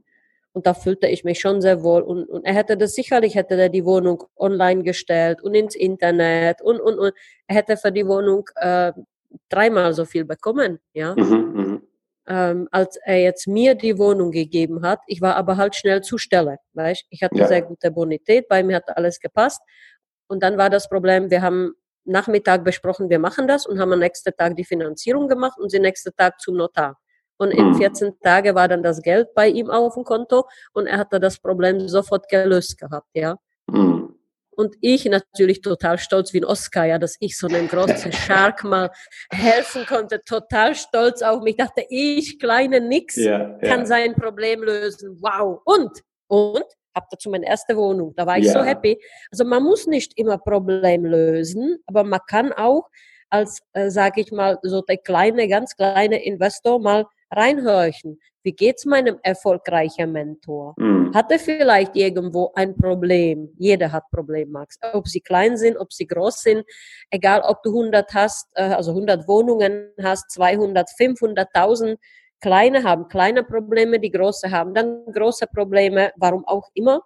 Und 0.52 0.66
da 0.66 0.72
fühlte 0.72 1.06
ich 1.06 1.22
mich 1.22 1.38
schon 1.38 1.60
sehr 1.60 1.82
wohl. 1.82 2.00
Und, 2.00 2.24
und 2.30 2.44
er 2.46 2.54
hätte 2.54 2.78
das 2.78 2.94
sicherlich, 2.94 3.34
hätte 3.34 3.60
er 3.60 3.68
die 3.68 3.84
Wohnung 3.84 4.24
online 4.36 4.84
gestellt 4.84 5.42
und 5.42 5.54
ins 5.54 5.74
Internet 5.74 6.62
und, 6.62 6.80
und, 6.80 6.98
und. 6.98 7.12
Er 7.46 7.56
hätte 7.56 7.76
für 7.76 7.92
die 7.92 8.06
Wohnung 8.06 8.48
äh, 8.56 8.92
dreimal 9.50 9.92
so 9.92 10.06
viel 10.06 10.24
bekommen, 10.24 10.78
ja. 10.94 11.14
Mhm, 11.14 11.52
mhm, 11.54 11.82
ähm, 12.26 12.68
als 12.70 12.96
er 13.04 13.20
jetzt 13.20 13.46
mir 13.46 13.74
die 13.74 13.98
Wohnung 13.98 14.30
gegeben 14.30 14.82
hat. 14.82 15.00
Ich 15.06 15.20
war 15.20 15.36
aber 15.36 15.58
halt 15.58 15.74
schnell 15.74 16.00
zu 16.02 16.16
Stelle, 16.16 16.58
weißt? 16.72 17.04
Ich 17.10 17.22
hatte 17.22 17.38
ja. 17.38 17.48
sehr 17.48 17.62
gute 17.62 17.90
Bonität, 17.90 18.48
bei 18.48 18.62
mir 18.62 18.76
hat 18.76 18.96
alles 18.96 19.20
gepasst. 19.20 19.60
Und 20.26 20.42
dann 20.42 20.56
war 20.56 20.70
das 20.70 20.88
Problem, 20.88 21.30
wir 21.30 21.42
haben 21.42 21.74
Nachmittag 22.06 22.64
besprochen, 22.64 23.10
wir 23.10 23.18
machen 23.18 23.46
das 23.46 23.66
und 23.66 23.78
haben 23.78 23.92
am 23.92 23.98
nächsten 23.98 24.34
Tag 24.36 24.56
die 24.56 24.64
Finanzierung 24.64 25.28
gemacht 25.28 25.58
und 25.58 25.72
den 25.72 25.82
nächsten 25.82 26.14
Tag 26.16 26.40
zum 26.40 26.56
Notar. 26.56 26.98
Und 27.38 27.50
in 27.50 27.74
14 27.74 28.08
mhm. 28.08 28.12
Tagen 28.22 28.54
war 28.54 28.68
dann 28.68 28.82
das 28.82 29.02
Geld 29.02 29.34
bei 29.34 29.48
ihm 29.48 29.70
auf 29.70 29.94
dem 29.94 30.04
Konto 30.04 30.46
und 30.72 30.86
er 30.86 30.98
hatte 30.98 31.20
das 31.20 31.38
Problem 31.38 31.86
sofort 31.88 32.28
gelöst 32.28 32.78
gehabt, 32.78 33.08
ja. 33.14 33.36
Mhm. 33.66 34.14
Und 34.56 34.74
ich 34.80 35.04
natürlich 35.04 35.60
total 35.60 35.98
stolz 35.98 36.32
wie 36.32 36.40
ein 36.40 36.44
Oscar, 36.46 36.86
ja, 36.86 36.98
dass 36.98 37.16
ich 37.20 37.36
so 37.36 37.46
einem 37.46 37.68
großen 37.68 38.10
Shark 38.12 38.64
mal 38.64 38.90
helfen 39.30 39.84
konnte. 39.84 40.22
Total 40.24 40.74
stolz 40.74 41.20
auf 41.20 41.42
mich. 41.42 41.56
Dachte, 41.56 41.84
ich, 41.90 42.38
kleine 42.38 42.80
Nix, 42.80 43.16
ja, 43.16 43.58
kann 43.58 43.80
ja. 43.80 43.86
sein 43.86 44.14
Problem 44.14 44.62
lösen. 44.62 45.18
Wow. 45.20 45.60
Und, 45.66 46.00
und, 46.28 46.64
hab 46.96 47.10
dazu 47.10 47.30
meine 47.30 47.46
erste 47.46 47.76
Wohnung. 47.76 48.14
Da 48.16 48.26
war 48.26 48.38
ich 48.38 48.46
ja. 48.46 48.52
so 48.52 48.64
happy. 48.64 48.98
Also 49.30 49.44
man 49.44 49.62
muss 49.62 49.86
nicht 49.86 50.18
immer 50.18 50.38
Problem 50.38 51.04
lösen, 51.04 51.78
aber 51.86 52.02
man 52.02 52.20
kann 52.26 52.52
auch 52.52 52.88
als, 53.28 53.60
äh, 53.74 53.90
sage 53.90 54.22
ich 54.22 54.32
mal, 54.32 54.58
so 54.62 54.80
der 54.82 54.96
kleine, 54.96 55.46
ganz 55.48 55.76
kleine 55.76 56.24
Investor 56.24 56.80
mal 56.80 57.06
reinhorchen. 57.30 58.20
Wie 58.44 58.52
geht's 58.52 58.84
meinem 58.84 59.18
erfolgreichen 59.24 60.12
Mentor? 60.12 60.74
Mhm. 60.76 61.12
Hat 61.12 61.32
er 61.32 61.40
vielleicht 61.40 61.96
irgendwo 61.96 62.52
ein 62.54 62.76
Problem? 62.76 63.52
Jeder 63.58 63.90
hat 63.90 64.04
Probleme, 64.12 64.52
Max. 64.52 64.78
Ob 64.92 65.08
sie 65.08 65.20
klein 65.20 65.56
sind, 65.56 65.76
ob 65.76 65.92
sie 65.92 66.06
groß 66.06 66.42
sind, 66.42 66.64
egal 67.10 67.42
ob 67.42 67.62
du 67.64 67.70
100 67.70 68.14
hast, 68.14 68.48
äh, 68.54 68.62
also 68.62 68.92
100 68.92 69.26
Wohnungen 69.26 69.90
hast, 70.00 70.30
200, 70.30 70.88
500.000, 70.90 71.96
kleine 72.40 72.84
haben 72.84 73.08
kleine 73.08 73.42
Probleme, 73.42 73.98
die 73.98 74.10
große 74.10 74.50
haben 74.50 74.74
dann 74.74 75.04
große 75.12 75.46
Probleme, 75.46 76.12
warum 76.16 76.44
auch 76.46 76.68
immer. 76.74 77.02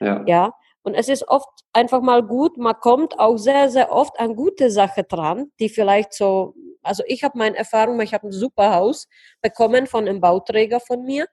Ja. 0.00 0.22
ja. 0.26 0.52
Und 0.82 0.94
es 0.94 1.08
ist 1.08 1.28
oft 1.28 1.48
einfach 1.72 2.00
mal 2.00 2.22
gut, 2.22 2.56
man 2.56 2.74
kommt 2.80 3.18
auch 3.18 3.36
sehr, 3.36 3.68
sehr 3.68 3.92
oft 3.92 4.18
an 4.18 4.34
gute 4.36 4.70
Sachen 4.70 5.04
dran, 5.08 5.50
die 5.58 5.68
vielleicht 5.68 6.14
so 6.14 6.54
also 6.88 7.02
ich 7.06 7.22
habe 7.22 7.38
meine 7.38 7.56
Erfahrung, 7.56 8.00
ich 8.00 8.14
habe 8.14 8.28
ein 8.28 8.32
super 8.32 8.74
Haus 8.74 9.08
bekommen 9.42 9.86
von 9.86 10.08
einem 10.08 10.20
Bauträger 10.20 10.80
von 10.80 11.04
mir. 11.04 11.26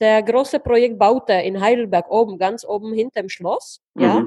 Der 0.00 0.22
große 0.22 0.60
Projekt 0.60 0.98
baute 0.98 1.34
in 1.34 1.60
Heidelberg 1.60 2.10
oben, 2.10 2.38
ganz 2.38 2.64
oben 2.64 2.92
hinterm 2.94 3.28
Schloss, 3.28 3.82
mhm, 3.94 4.02
ja, 4.02 4.20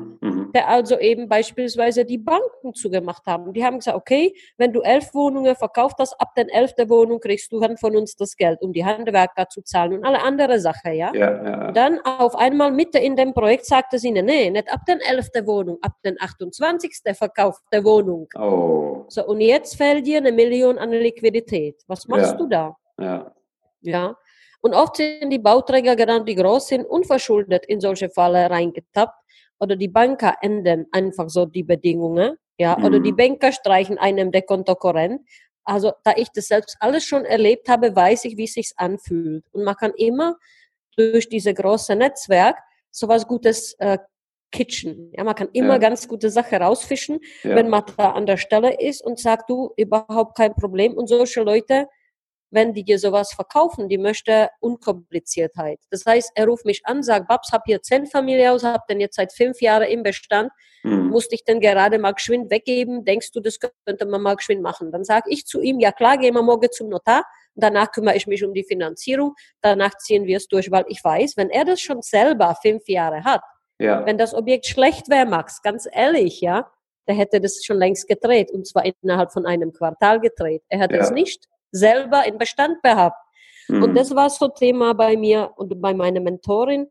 der 0.53 0.67
also 0.67 0.99
eben 0.99 1.27
beispielsweise 1.27 2.05
die 2.05 2.17
Banken 2.17 2.73
zugemacht 2.73 3.25
haben. 3.25 3.53
Die 3.53 3.63
haben 3.63 3.79
gesagt, 3.79 3.97
okay, 3.97 4.35
wenn 4.57 4.71
du 4.71 4.81
elf 4.81 5.13
Wohnungen 5.13 5.55
verkauft 5.55 5.97
hast, 5.99 6.13
ab 6.19 6.33
der 6.35 6.53
elften 6.53 6.89
Wohnung 6.89 7.19
kriegst 7.19 7.51
du 7.51 7.59
dann 7.59 7.77
von 7.77 7.95
uns 7.95 8.15
das 8.15 8.35
Geld, 8.35 8.61
um 8.61 8.73
die 8.73 8.85
Handwerker 8.85 9.49
zu 9.49 9.61
zahlen 9.61 9.93
und 9.93 10.05
alle 10.05 10.21
andere 10.21 10.59
Sachen, 10.59 10.93
ja. 10.93 11.11
ja, 11.13 11.43
ja. 11.43 11.71
Dann 11.71 11.99
auf 12.01 12.35
einmal 12.35 12.71
Mitte 12.71 12.99
in 12.99 13.15
dem 13.15 13.33
Projekt 13.33 13.65
sagte 13.65 13.99
sie, 13.99 14.11
nee, 14.11 14.49
nicht 14.49 14.71
ab 14.71 14.81
der 14.87 14.99
elften 15.09 15.45
Wohnung, 15.47 15.77
ab 15.81 15.93
der 16.03 16.15
28. 16.19 17.01
verkaufte 17.13 17.83
Wohnung. 17.83 18.27
Oh. 18.35 19.05
So, 19.07 19.25
und 19.25 19.41
jetzt 19.41 19.75
fällt 19.75 20.05
dir 20.05 20.17
eine 20.17 20.31
Million 20.31 20.77
an 20.77 20.91
Liquidität. 20.91 21.81
Was 21.87 22.07
machst 22.07 22.31
ja. 22.31 22.37
du 22.37 22.47
da? 22.47 22.77
Ja. 22.99 23.33
Ja. 23.81 24.15
Und 24.61 24.73
oft 24.73 24.95
sind 24.95 25.29
die 25.29 25.39
Bauträger, 25.39 25.95
gerade 25.95 26.23
die 26.23 26.35
groß 26.35 26.67
sind, 26.67 26.85
unverschuldet 26.85 27.65
in 27.65 27.81
solche 27.81 28.09
Fälle 28.09 28.49
reingetappt. 28.49 29.13
Oder 29.63 29.77
die 29.77 29.87
Banker 29.87 30.35
ändern 30.41 30.87
einfach 30.91 31.29
so 31.29 31.45
die 31.45 31.63
Bedingungen. 31.63 32.35
Ja, 32.57 32.77
mhm. 32.77 32.85
oder 32.85 32.99
die 32.99 33.13
Banker 33.13 33.51
streichen 33.53 33.97
einem 33.97 34.31
der 34.31 34.41
Kontokorrent. 34.41 35.21
Also, 35.63 35.93
da 36.03 36.13
ich 36.17 36.29
das 36.29 36.47
selbst 36.47 36.75
alles 36.81 37.05
schon 37.05 37.23
erlebt 37.23 37.69
habe, 37.69 37.95
weiß 37.95 38.25
ich, 38.25 38.35
wie 38.35 38.43
es 38.43 38.53
sich 38.53 38.73
anfühlt. 38.75 39.45
Und 39.53 39.63
man 39.63 39.75
kann 39.75 39.93
immer 39.95 40.35
durch 40.97 41.29
diese 41.29 41.53
große 41.53 41.95
Netzwerk 41.95 42.57
sowas 42.91 43.25
Gutes 43.25 43.73
äh, 43.79 43.97
kitchen. 44.51 45.11
Ja, 45.15 45.23
man 45.23 45.33
kann 45.33 45.49
immer 45.53 45.75
ja. 45.75 45.77
ganz 45.79 46.07
gute 46.07 46.29
Sachen 46.29 46.61
rausfischen, 46.61 47.19
ja. 47.43 47.55
wenn 47.55 47.69
man 47.69 47.83
da 47.97 48.11
an 48.11 48.25
der 48.25 48.37
Stelle 48.37 48.79
ist 48.79 49.01
und 49.01 49.17
sagt, 49.17 49.49
du, 49.49 49.71
überhaupt 49.77 50.37
kein 50.37 50.53
Problem. 50.53 50.93
Und 50.93 51.07
solche 51.07 51.41
Leute 51.41 51.87
wenn 52.53 52.73
die 52.73 52.83
dir 52.83 52.99
sowas 52.99 53.33
verkaufen, 53.33 53.89
die 53.89 53.97
möchte 53.97 54.49
Unkompliziertheit. 54.59 55.79
Das 55.89 56.05
heißt, 56.05 56.31
er 56.35 56.45
ruft 56.45 56.65
mich 56.65 56.85
an, 56.85 57.01
sagt, 57.01 57.27
Babs, 57.27 57.51
hab 57.51 57.63
hier 57.65 57.81
zehn 57.81 58.05
Familienhaus, 58.05 58.63
hab 58.63 58.87
den 58.87 58.99
jetzt 58.99 59.15
seit 59.15 59.33
fünf 59.33 59.59
Jahren 59.59 59.87
im 59.89 60.03
Bestand, 60.03 60.51
mhm. 60.83 61.07
musste 61.07 61.33
ich 61.33 61.43
denn 61.43 61.59
gerade 61.59 61.97
mal 61.97 62.11
geschwind 62.11 62.51
weggeben, 62.51 63.05
denkst 63.05 63.31
du, 63.31 63.39
das 63.39 63.59
könnte 63.59 64.05
man 64.05 64.21
mal 64.21 64.35
geschwind 64.35 64.61
machen? 64.61 64.91
Dann 64.91 65.03
sage 65.03 65.29
ich 65.29 65.45
zu 65.45 65.61
ihm, 65.61 65.79
ja 65.79 65.91
klar, 65.91 66.17
gehen 66.17 66.35
wir 66.35 66.43
morgen 66.43 66.71
zum 66.71 66.89
Notar, 66.89 67.23
danach 67.55 67.91
kümmere 67.91 68.15
ich 68.15 68.27
mich 68.27 68.43
um 68.43 68.53
die 68.53 68.63
Finanzierung, 68.63 69.33
danach 69.61 69.97
ziehen 69.97 70.25
wir 70.25 70.37
es 70.37 70.47
durch, 70.47 70.69
weil 70.69 70.85
ich 70.87 71.03
weiß, 71.03 71.35
wenn 71.37 71.49
er 71.49 71.65
das 71.65 71.81
schon 71.81 72.03
selber 72.03 72.55
fünf 72.61 72.87
Jahre 72.87 73.23
hat, 73.23 73.41
ja. 73.79 74.05
wenn 74.05 74.19
das 74.19 74.35
Objekt 74.35 74.67
schlecht 74.67 75.09
wäre, 75.09 75.25
Max, 75.25 75.63
ganz 75.63 75.87
ehrlich, 75.91 76.39
ja, 76.41 76.69
der 77.07 77.15
hätte 77.15 77.41
das 77.41 77.63
schon 77.65 77.77
längst 77.77 78.07
gedreht 78.07 78.51
und 78.51 78.67
zwar 78.67 78.85
innerhalb 78.85 79.33
von 79.33 79.45
einem 79.45 79.73
Quartal 79.73 80.19
gedreht. 80.21 80.61
Er 80.69 80.79
hat 80.79 80.91
ja. 80.91 80.99
es 80.99 81.11
nicht 81.11 81.47
selber 81.73 82.25
in 82.25 82.37
Bestand 82.37 82.81
gehabt. 82.81 83.17
Mhm. 83.67 83.83
Und 83.83 83.95
das 83.95 84.15
war 84.15 84.29
so 84.29 84.47
Thema 84.47 84.93
bei 84.93 85.17
mir 85.17 85.51
und 85.57 85.81
bei 85.81 85.93
meiner 85.93 86.21
Mentorin. 86.21 86.87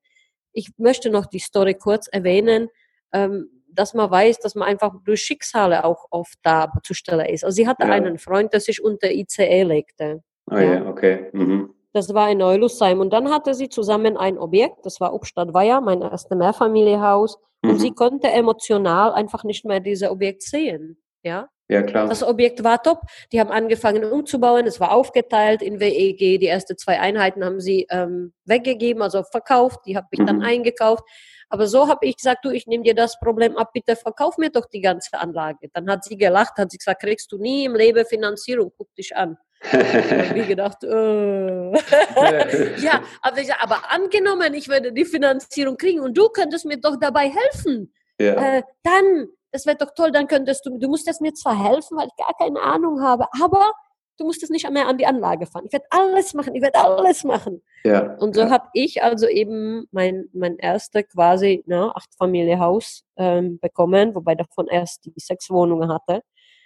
Ich 0.52 0.70
möchte 0.76 1.08
noch 1.08 1.26
die 1.26 1.38
Story 1.38 1.74
kurz 1.74 2.08
erwähnen, 2.08 2.68
ähm, 3.12 3.48
dass 3.68 3.94
man 3.94 4.10
weiß, 4.10 4.40
dass 4.40 4.54
man 4.54 4.68
einfach 4.68 4.92
durch 5.04 5.22
Schicksale 5.22 5.84
auch 5.84 6.06
oft 6.10 6.38
da 6.42 6.70
zu 6.82 6.92
Stelle 6.92 7.30
ist. 7.30 7.44
Also 7.44 7.56
sie 7.56 7.66
hatte 7.66 7.86
ja. 7.86 7.92
einen 7.92 8.18
Freund, 8.18 8.52
der 8.52 8.60
sich 8.60 8.84
unter 8.84 9.10
ICE 9.10 9.62
legte. 9.62 10.22
Ah 10.46 10.60
ja, 10.60 10.74
ja 10.74 10.86
okay. 10.86 11.30
Mhm. 11.32 11.74
Das 11.94 12.12
war 12.14 12.30
in 12.30 12.38
Neulusheim. 12.38 13.00
Und 13.00 13.12
dann 13.12 13.30
hatte 13.30 13.54
sie 13.54 13.68
zusammen 13.68 14.16
ein 14.16 14.38
Objekt, 14.38 14.84
das 14.84 15.00
war 15.00 15.14
Obstadt 15.14 15.52
Weiher, 15.52 15.80
mein 15.80 16.02
erstes 16.02 16.36
Mehrfamilienhaus. 16.36 17.38
Mhm. 17.62 17.70
Und 17.70 17.78
sie 17.78 17.92
konnte 17.92 18.28
emotional 18.28 19.12
einfach 19.12 19.44
nicht 19.44 19.64
mehr 19.64 19.80
dieses 19.80 20.10
Objekt 20.10 20.42
sehen. 20.42 21.02
Ja. 21.22 21.48
Ja, 21.68 21.82
klar. 21.82 22.08
Das 22.08 22.22
Objekt 22.22 22.64
war 22.64 22.82
top. 22.82 23.00
Die 23.32 23.40
haben 23.40 23.50
angefangen 23.50 24.04
umzubauen. 24.04 24.66
Es 24.66 24.80
war 24.80 24.92
aufgeteilt 24.92 25.62
in 25.62 25.80
WEG. 25.80 26.18
Die 26.18 26.46
ersten 26.46 26.76
zwei 26.76 27.00
Einheiten 27.00 27.44
haben 27.44 27.60
sie 27.60 27.86
ähm, 27.90 28.32
weggegeben, 28.44 29.02
also 29.02 29.22
verkauft. 29.22 29.80
Die 29.86 29.96
habe 29.96 30.08
ich 30.10 30.18
mhm. 30.18 30.26
dann 30.26 30.42
eingekauft. 30.42 31.04
Aber 31.48 31.66
so 31.66 31.86
habe 31.86 32.06
ich 32.06 32.16
gesagt, 32.16 32.46
du, 32.46 32.50
ich 32.50 32.66
nehme 32.66 32.82
dir 32.82 32.94
das 32.94 33.18
Problem 33.20 33.58
ab, 33.58 33.72
bitte 33.74 33.94
verkauf 33.94 34.38
mir 34.38 34.48
doch 34.48 34.64
die 34.64 34.80
ganze 34.80 35.18
Anlage. 35.18 35.68
Dann 35.74 35.90
hat 35.90 36.02
sie 36.02 36.16
gelacht, 36.16 36.56
hat 36.56 36.70
sie 36.70 36.78
gesagt, 36.78 37.02
kriegst 37.02 37.30
du 37.30 37.36
nie 37.36 37.66
im 37.66 37.74
Leben 37.74 38.06
Finanzierung, 38.06 38.72
guck 38.74 38.94
dich 38.94 39.14
an. 39.14 39.36
wie 39.70 40.46
gedacht, 40.46 40.82
äh. 40.82 41.72
ja, 42.80 43.02
aber, 43.20 43.38
ich, 43.38 43.54
aber 43.54 43.92
angenommen, 43.92 44.54
ich 44.54 44.68
würde 44.68 44.94
die 44.94 45.04
Finanzierung 45.04 45.76
kriegen 45.76 46.00
und 46.00 46.16
du 46.16 46.30
könntest 46.30 46.64
mir 46.64 46.78
doch 46.78 46.96
dabei 46.98 47.30
helfen. 47.30 47.92
Ja. 48.18 48.56
Äh, 48.56 48.62
dann 48.82 49.28
das 49.52 49.66
wäre 49.66 49.76
doch 49.76 49.92
toll, 49.94 50.10
dann 50.10 50.26
könntest 50.26 50.66
du, 50.66 50.78
du 50.78 50.88
musst 50.88 51.06
es 51.08 51.20
mir 51.20 51.34
zwar 51.34 51.56
helfen, 51.56 51.96
weil 51.96 52.08
ich 52.08 52.16
gar 52.16 52.34
keine 52.38 52.60
Ahnung 52.60 53.02
habe, 53.02 53.26
aber 53.40 53.72
du 54.18 54.24
musst 54.24 54.42
es 54.42 54.50
nicht 54.50 54.68
mehr 54.70 54.88
an 54.88 54.98
die 54.98 55.06
Anlage 55.06 55.46
fahren. 55.46 55.64
Ich 55.66 55.72
werde 55.72 55.86
alles 55.90 56.34
machen, 56.34 56.54
ich 56.54 56.62
werde 56.62 56.78
alles 56.78 57.24
machen. 57.24 57.62
Ja, 57.84 58.14
und 58.16 58.34
so 58.34 58.42
ja. 58.42 58.50
habe 58.50 58.68
ich 58.72 59.02
also 59.02 59.26
eben 59.26 59.86
mein, 59.90 60.28
mein 60.32 60.56
erster 60.56 61.02
quasi 61.02 61.62
ne, 61.66 61.94
Acht-Familie-Haus 61.94 63.04
ähm, 63.16 63.58
bekommen, 63.60 64.14
wobei 64.14 64.34
davon 64.34 64.68
erst 64.68 65.04
die 65.04 65.12
sechs 65.16 65.50
Wohnungen 65.50 65.92
hatte. 65.92 66.22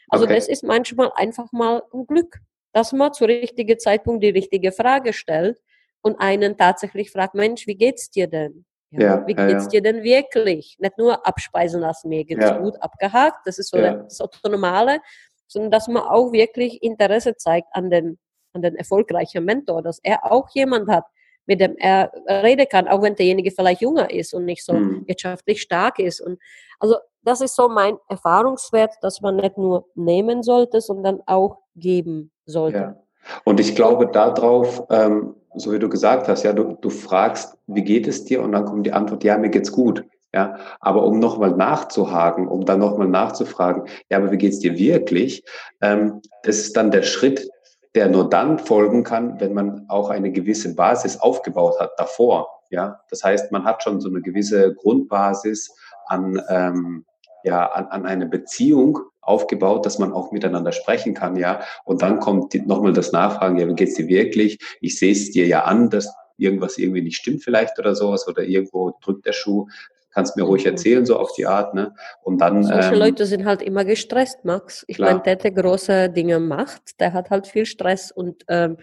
Also 0.09 0.25
okay. 0.25 0.35
das 0.35 0.49
ist 0.49 0.63
manchmal 0.63 1.11
einfach 1.15 1.51
mal 1.53 1.83
ein 1.93 2.07
Glück, 2.07 2.39
dass 2.73 2.93
man 2.93 3.13
zur 3.13 3.29
richtigen 3.29 3.79
Zeitpunkt 3.79 4.23
die 4.23 4.31
richtige 4.31 4.71
Frage 4.71 5.13
stellt 5.13 5.61
und 6.03 6.21
einen 6.21 6.57
tatsächlich 6.57 7.11
fragt, 7.11 7.35
Mensch, 7.35 7.67
wie 7.67 7.75
geht's 7.75 8.11
dir 8.11 8.29
denn? 8.29 8.65
Ja, 8.91 9.01
ja, 9.01 9.27
wie 9.27 9.35
geht's 9.35 9.65
ja, 9.65 9.71
dir 9.71 9.83
denn 9.83 10.03
wirklich? 10.03 10.77
Nicht 10.79 10.97
nur 10.97 11.27
abspeisen 11.27 11.81
lassen, 11.81 12.09
mir 12.09 12.25
geht's 12.25 12.51
gut, 12.59 12.81
abgehakt, 12.81 13.39
das 13.45 13.59
ist 13.59 13.71
so 13.71 13.79
das 13.79 14.21
Autonomale, 14.21 15.01
sondern 15.49 15.71
dass 15.71 15.89
man 15.89 16.03
auch 16.03 16.33
wirklich 16.33 16.83
Interesse 16.83 17.37
zeigt 17.37 17.69
an 17.73 17.91
den, 17.91 18.19
an 18.53 18.63
den 18.63 18.77
erfolgreichen 18.77 19.45
Mentor, 19.45 19.83
dass 19.83 19.99
er 20.03 20.31
auch 20.31 20.49
jemand 20.55 20.89
hat, 20.89 21.05
mit 21.47 21.61
dem 21.61 21.77
er 21.77 22.13
reden 22.29 22.67
kann, 22.69 22.89
auch 22.89 23.03
wenn 23.03 23.15
derjenige 23.15 23.51
vielleicht 23.51 23.81
jünger 23.81 24.11
ist 24.11 24.35
und 24.35 24.45
nicht 24.45 24.65
so 24.65 24.75
mhm. 24.75 25.07
wirtschaftlich 25.07 25.63
stark 25.63 25.99
ist. 25.99 26.21
Und 26.21 26.41
also 26.79 26.97
das 27.23 27.41
ist 27.41 27.55
so 27.57 27.69
mein 27.69 27.99
Erfahrungswert, 28.09 28.95
dass 29.01 29.21
man 29.21 29.37
nicht 29.37 29.57
nur 29.57 29.89
nehmen 29.95 30.43
sollte, 30.43 30.81
sondern 30.81 31.21
auch 31.27 31.59
geben 31.75 32.33
sollte. 32.45 32.97
Und 33.45 33.61
ich 33.61 33.75
glaube 33.75 34.07
darauf, 34.09 34.85
ähm, 34.91 35.35
so 35.55 35.73
wie 35.73 35.79
du 35.79 35.89
gesagt 35.89 36.29
hast, 36.29 36.43
ja, 36.43 36.53
du, 36.53 36.77
du 36.81 36.91
fragst, 36.91 37.57
wie 37.67 37.83
geht 37.83 38.07
es 38.07 38.25
dir? 38.25 38.43
Und 38.43 38.53
dann 38.53 38.65
kommt 38.65 38.87
die 38.87 38.93
Antwort, 38.93 39.25
ja, 39.25 39.39
mir 39.39 39.51
geht's 39.51 39.73
gut. 39.73 40.05
Ja, 40.35 40.59
aber 40.81 41.05
um 41.05 41.19
nochmal 41.19 41.53
nachzuhaken, 41.53 42.47
um 42.47 42.67
dann 42.67 42.81
nochmal 42.81 43.09
nachzufragen, 43.09 43.85
ja, 44.11 44.19
aber 44.19 44.31
wie 44.33 44.37
geht's 44.37 44.59
dir 44.59 44.77
wirklich? 44.77 45.45
Ähm, 45.81 46.21
das 46.43 46.59
ist 46.59 46.77
dann 46.77 46.91
der 46.91 47.05
Schritt, 47.05 47.49
der 47.95 48.09
nur 48.09 48.29
dann 48.29 48.59
folgen 48.59 49.03
kann, 49.03 49.41
wenn 49.41 49.55
man 49.55 49.87
auch 49.89 50.11
eine 50.11 50.31
gewisse 50.31 50.75
Basis 50.75 51.19
aufgebaut 51.19 51.81
hat 51.81 51.93
davor. 51.97 52.61
Ja, 52.69 53.01
das 53.09 53.25
heißt, 53.25 53.51
man 53.51 53.65
hat 53.65 53.83
schon 53.83 54.01
so 54.01 54.11
eine 54.11 54.21
gewisse 54.21 54.75
Grundbasis 54.75 55.75
an, 56.07 56.43
ähm, 56.51 57.07
ja, 57.47 57.67
an, 57.67 57.87
an 57.87 58.07
eine 58.07 58.27
Beziehung 58.27 58.99
aufgebaut, 59.21 59.87
dass 59.87 59.99
man 59.99 60.13
auch 60.13 60.33
miteinander 60.33 60.73
sprechen 60.73 61.15
kann, 61.15 61.37
ja. 61.37 61.61
Und 61.85 62.03
dann 62.03 62.21
kommt 62.21 62.55
nochmal 62.67 62.93
das 62.93 63.13
Nachfragen, 63.13 63.57
ja, 63.57 63.69
wie 63.69 63.75
geht's 63.75 63.95
dir 63.95 64.09
wirklich? 64.09 64.59
Ich 64.81 64.99
sehe 64.99 65.13
es 65.13 65.31
dir 65.31 65.47
ja 65.47 65.65
an, 65.65 65.91
dass 65.91 66.13
irgendwas 66.37 66.77
irgendwie 66.77 67.03
nicht 67.03 67.17
stimmt 67.17 67.43
vielleicht 67.43 67.79
oder 67.79 67.95
sowas 67.95 68.29
oder 68.29 68.43
irgendwo 68.43 68.93
drückt 69.01 69.25
der 69.25 69.33
Schuh 69.33 69.69
kannst 70.17 70.35
mir 70.35 70.45
ruhig 70.45 70.65
mhm. 70.65 70.71
erzählen, 70.71 71.05
so 71.05 71.19
auf 71.19 71.35
die 71.35 71.47
Art. 71.47 71.75
Ne? 71.75 71.95
Und 72.23 72.39
dann. 72.41 72.65
Solche 72.65 72.95
ähm, 72.95 72.99
Leute 72.99 73.27
sind 73.27 73.45
halt 73.45 73.61
immer 73.61 73.85
gestresst, 73.85 74.47
Max. 74.47 74.83
Ich 74.89 74.99
meine, 74.99 75.21
der, 75.21 75.37
der 75.37 75.51
große 75.51 76.09
Dinge 76.09 76.41
macht, 76.41 76.99
der 77.01 77.13
hat 77.13 77.29
halt 77.29 77.47
viel 77.47 77.67
Stress. 77.67 78.13
Und 78.13 78.43
ähm, 78.49 78.79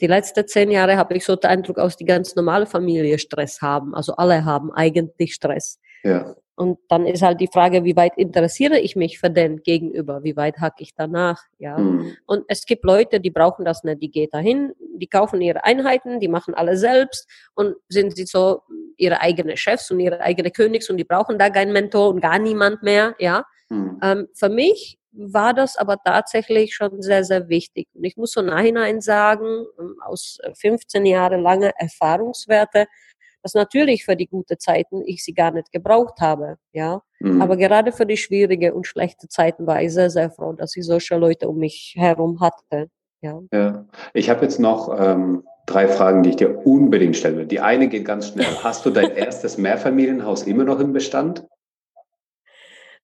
die 0.00 0.06
letzten 0.06 0.48
zehn 0.48 0.70
Jahre 0.70 0.96
habe 0.96 1.14
ich 1.14 1.26
so 1.26 1.36
den 1.36 1.50
Eindruck, 1.50 1.78
aus 1.78 1.98
die 1.98 2.06
ganz 2.06 2.34
normale 2.36 2.64
Familie 2.64 3.18
Stress 3.18 3.60
haben. 3.60 3.94
Also 3.94 4.14
alle 4.14 4.46
haben 4.46 4.72
eigentlich 4.72 5.34
Stress. 5.34 5.78
Ja. 6.04 6.34
Und 6.58 6.80
dann 6.88 7.06
ist 7.06 7.22
halt 7.22 7.40
die 7.40 7.46
Frage, 7.46 7.84
wie 7.84 7.94
weit 7.94 8.18
interessiere 8.18 8.80
ich 8.80 8.96
mich 8.96 9.20
für 9.20 9.30
den 9.30 9.62
gegenüber? 9.62 10.24
Wie 10.24 10.36
weit 10.36 10.58
hacke 10.58 10.82
ich 10.82 10.92
danach? 10.92 11.44
Ja. 11.60 11.78
Mhm. 11.78 12.16
Und 12.26 12.46
es 12.48 12.66
gibt 12.66 12.84
Leute, 12.84 13.20
die 13.20 13.30
brauchen 13.30 13.64
das 13.64 13.84
nicht. 13.84 14.02
Die 14.02 14.10
gehen 14.10 14.28
dahin, 14.32 14.72
die 14.96 15.06
kaufen 15.06 15.40
ihre 15.40 15.62
Einheiten, 15.62 16.18
die 16.18 16.26
machen 16.26 16.54
alle 16.54 16.76
selbst 16.76 17.28
und 17.54 17.76
sind 17.88 18.16
sie 18.16 18.24
so 18.24 18.62
ihre 18.96 19.20
eigenen 19.20 19.56
Chefs 19.56 19.92
und 19.92 20.00
ihre 20.00 20.20
eigene 20.20 20.50
Königs 20.50 20.90
und 20.90 20.96
die 20.96 21.04
brauchen 21.04 21.38
da 21.38 21.48
keinen 21.48 21.72
Mentor 21.72 22.08
und 22.08 22.20
gar 22.20 22.40
niemand 22.40 22.82
mehr. 22.82 23.14
Ja. 23.20 23.44
Mhm. 23.68 24.00
Ähm, 24.02 24.28
für 24.34 24.48
mich 24.48 24.98
war 25.12 25.54
das 25.54 25.76
aber 25.76 25.98
tatsächlich 26.04 26.74
schon 26.74 27.00
sehr, 27.02 27.22
sehr 27.22 27.48
wichtig. 27.48 27.86
Und 27.94 28.02
ich 28.02 28.16
muss 28.16 28.32
so 28.32 28.42
nachhinein 28.42 29.00
sagen, 29.00 29.64
ähm, 29.78 29.94
aus 30.04 30.38
15 30.54 31.06
Jahre 31.06 31.36
lange 31.36 31.70
Erfahrungswerte, 31.76 32.88
dass 33.42 33.54
natürlich 33.54 34.04
für 34.04 34.16
die 34.16 34.26
gute 34.26 34.58
Zeiten 34.58 35.02
ich 35.04 35.24
sie 35.24 35.34
gar 35.34 35.50
nicht 35.50 35.72
gebraucht 35.72 36.20
habe, 36.20 36.56
ja. 36.72 37.02
Mhm. 37.20 37.42
Aber 37.42 37.56
gerade 37.56 37.92
für 37.92 38.06
die 38.06 38.16
schwierige 38.16 38.74
und 38.74 38.86
schlechte 38.86 39.28
Zeiten 39.28 39.66
war 39.66 39.82
ich 39.82 39.92
sehr, 39.92 40.10
sehr 40.10 40.30
froh, 40.30 40.52
dass 40.52 40.76
ich 40.76 40.84
solche 40.84 41.16
Leute 41.16 41.48
um 41.48 41.58
mich 41.58 41.94
herum 41.96 42.40
hatte, 42.40 42.88
ja. 43.20 43.40
ja. 43.52 43.86
Ich 44.14 44.30
habe 44.30 44.42
jetzt 44.42 44.60
noch 44.60 44.94
ähm, 44.98 45.42
drei 45.66 45.88
Fragen, 45.88 46.22
die 46.22 46.30
ich 46.30 46.36
dir 46.36 46.66
unbedingt 46.66 47.16
stellen 47.16 47.36
will. 47.36 47.46
Die 47.46 47.60
eine 47.60 47.88
geht 47.88 48.04
ganz 48.04 48.28
schnell. 48.28 48.46
Hast 48.62 48.86
du 48.86 48.90
dein 48.90 49.10
erstes 49.16 49.58
Mehrfamilienhaus 49.58 50.44
immer 50.44 50.64
noch 50.64 50.80
im 50.80 50.92
Bestand? 50.92 51.46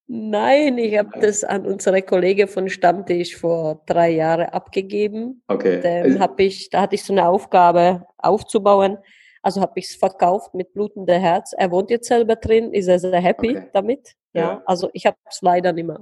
Nein, 0.07 0.77
ich 0.77 0.99
habe 0.99 1.19
das 1.19 1.45
an 1.45 1.65
unsere 1.65 2.03
Kollege 2.03 2.47
von 2.47 2.69
Stammtisch 2.69 3.37
vor 3.37 3.83
drei 3.87 4.11
Jahren 4.11 4.51
abgegeben. 4.51 5.43
Okay. 5.49 5.81
Dem 5.81 6.21
hab 6.21 6.39
ich, 6.41 6.69
da 6.69 6.83
hatte 6.83 6.95
ich 6.95 7.05
so 7.05 7.15
eine 7.15 7.27
Aufgabe 7.27 8.05
aufzubauen. 8.19 8.99
Also 9.45 9.61
habe 9.61 9.79
ich 9.79 9.91
es 9.91 9.97
verkauft 9.97 10.55
mit 10.55 10.73
blutendem 10.73 11.21
Herz. 11.21 11.53
Er 11.53 11.71
wohnt 11.71 11.91
jetzt 11.91 12.09
selber 12.09 12.37
drin, 12.37 12.73
ist 12.73 12.89
er 12.89 12.99
sehr 12.99 13.21
happy 13.21 13.51
okay. 13.51 13.69
damit. 13.75 14.15
Ja, 14.33 14.41
ja. 14.43 14.63
also 14.65 14.89
ich 14.95 15.05
habe 15.05 15.19
es 15.31 15.43
leider 15.43 15.75
nicht 15.75 15.87
mehr. 15.87 16.01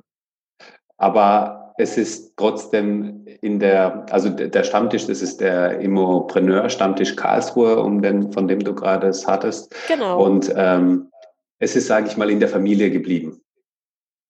Aber 0.96 1.74
es 1.76 1.98
ist 1.98 2.36
trotzdem 2.36 3.26
in 3.40 3.58
der, 3.58 4.06
also 4.12 4.28
der 4.28 4.62
Stammtisch, 4.62 5.08
das 5.08 5.22
ist 5.22 5.40
der 5.40 5.80
Immopreneur-Stammtisch 5.80 7.16
Karlsruhe, 7.16 7.82
um 7.82 8.00
den, 8.00 8.30
von 8.30 8.46
dem 8.46 8.60
du 8.60 8.76
gerade 8.76 9.08
es 9.08 9.26
hattest. 9.26 9.74
Genau. 9.88 10.24
Und 10.24 10.52
ähm, 10.56 11.10
es 11.58 11.74
ist, 11.74 11.88
sage 11.88 12.06
ich 12.06 12.16
mal, 12.16 12.30
in 12.30 12.38
der 12.38 12.48
Familie 12.48 12.92
geblieben. 12.92 13.42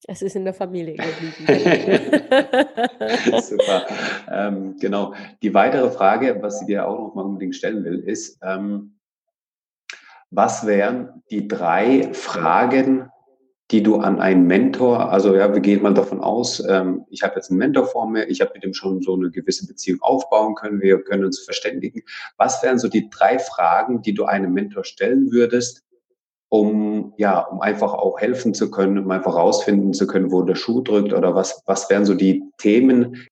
Es 0.08 0.22
ist 0.22 0.36
in 0.36 0.44
der 0.44 0.54
Familie 0.54 0.96
geblieben. 0.96 2.24
Super. 3.42 3.86
Ähm, 4.30 4.76
genau. 4.80 5.12
Die 5.42 5.52
weitere 5.52 5.90
Frage, 5.90 6.38
was 6.40 6.62
ich 6.62 6.66
dir 6.66 6.88
auch 6.88 6.98
noch 6.98 7.14
mal 7.14 7.26
unbedingt 7.26 7.54
stellen 7.54 7.84
will, 7.84 8.00
ist, 8.00 8.38
ähm, 8.42 8.98
was 10.32 10.66
wären 10.66 11.22
die 11.30 11.46
drei 11.46 12.12
Fragen, 12.14 13.10
die 13.70 13.82
du 13.82 13.96
an 13.96 14.20
einen 14.20 14.46
Mentor, 14.46 15.10
also 15.10 15.36
ja, 15.36 15.54
wie 15.54 15.60
geht 15.60 15.82
man 15.82 15.94
davon 15.94 16.20
aus, 16.20 16.62
ähm, 16.68 17.04
ich 17.10 17.22
habe 17.22 17.36
jetzt 17.36 17.50
einen 17.50 17.58
Mentor 17.58 17.86
vor 17.86 18.08
mir, 18.08 18.24
ich 18.28 18.40
habe 18.40 18.52
mit 18.54 18.64
ihm 18.64 18.74
schon 18.74 19.02
so 19.02 19.14
eine 19.14 19.30
gewisse 19.30 19.66
Beziehung 19.66 20.00
aufbauen 20.00 20.54
können, 20.54 20.80
wir 20.80 21.02
können 21.02 21.24
uns 21.24 21.40
verständigen. 21.40 22.02
Was 22.38 22.62
wären 22.62 22.78
so 22.78 22.88
die 22.88 23.08
drei 23.10 23.38
Fragen, 23.38 24.02
die 24.02 24.14
du 24.14 24.24
einem 24.24 24.52
Mentor 24.52 24.84
stellen 24.84 25.30
würdest, 25.30 25.84
um 26.48 27.14
ja, 27.16 27.40
um 27.40 27.60
einfach 27.60 27.94
auch 27.94 28.18
helfen 28.18 28.52
zu 28.52 28.70
können, 28.70 28.98
um 28.98 29.10
einfach 29.10 29.34
rausfinden 29.34 29.94
zu 29.94 30.06
können, 30.06 30.32
wo 30.32 30.42
der 30.42 30.54
Schuh 30.54 30.82
drückt 30.82 31.12
oder 31.12 31.34
was, 31.34 31.62
was 31.66 31.88
wären 31.88 32.04
so 32.04 32.14
die 32.14 32.42
Themen? 32.58 33.26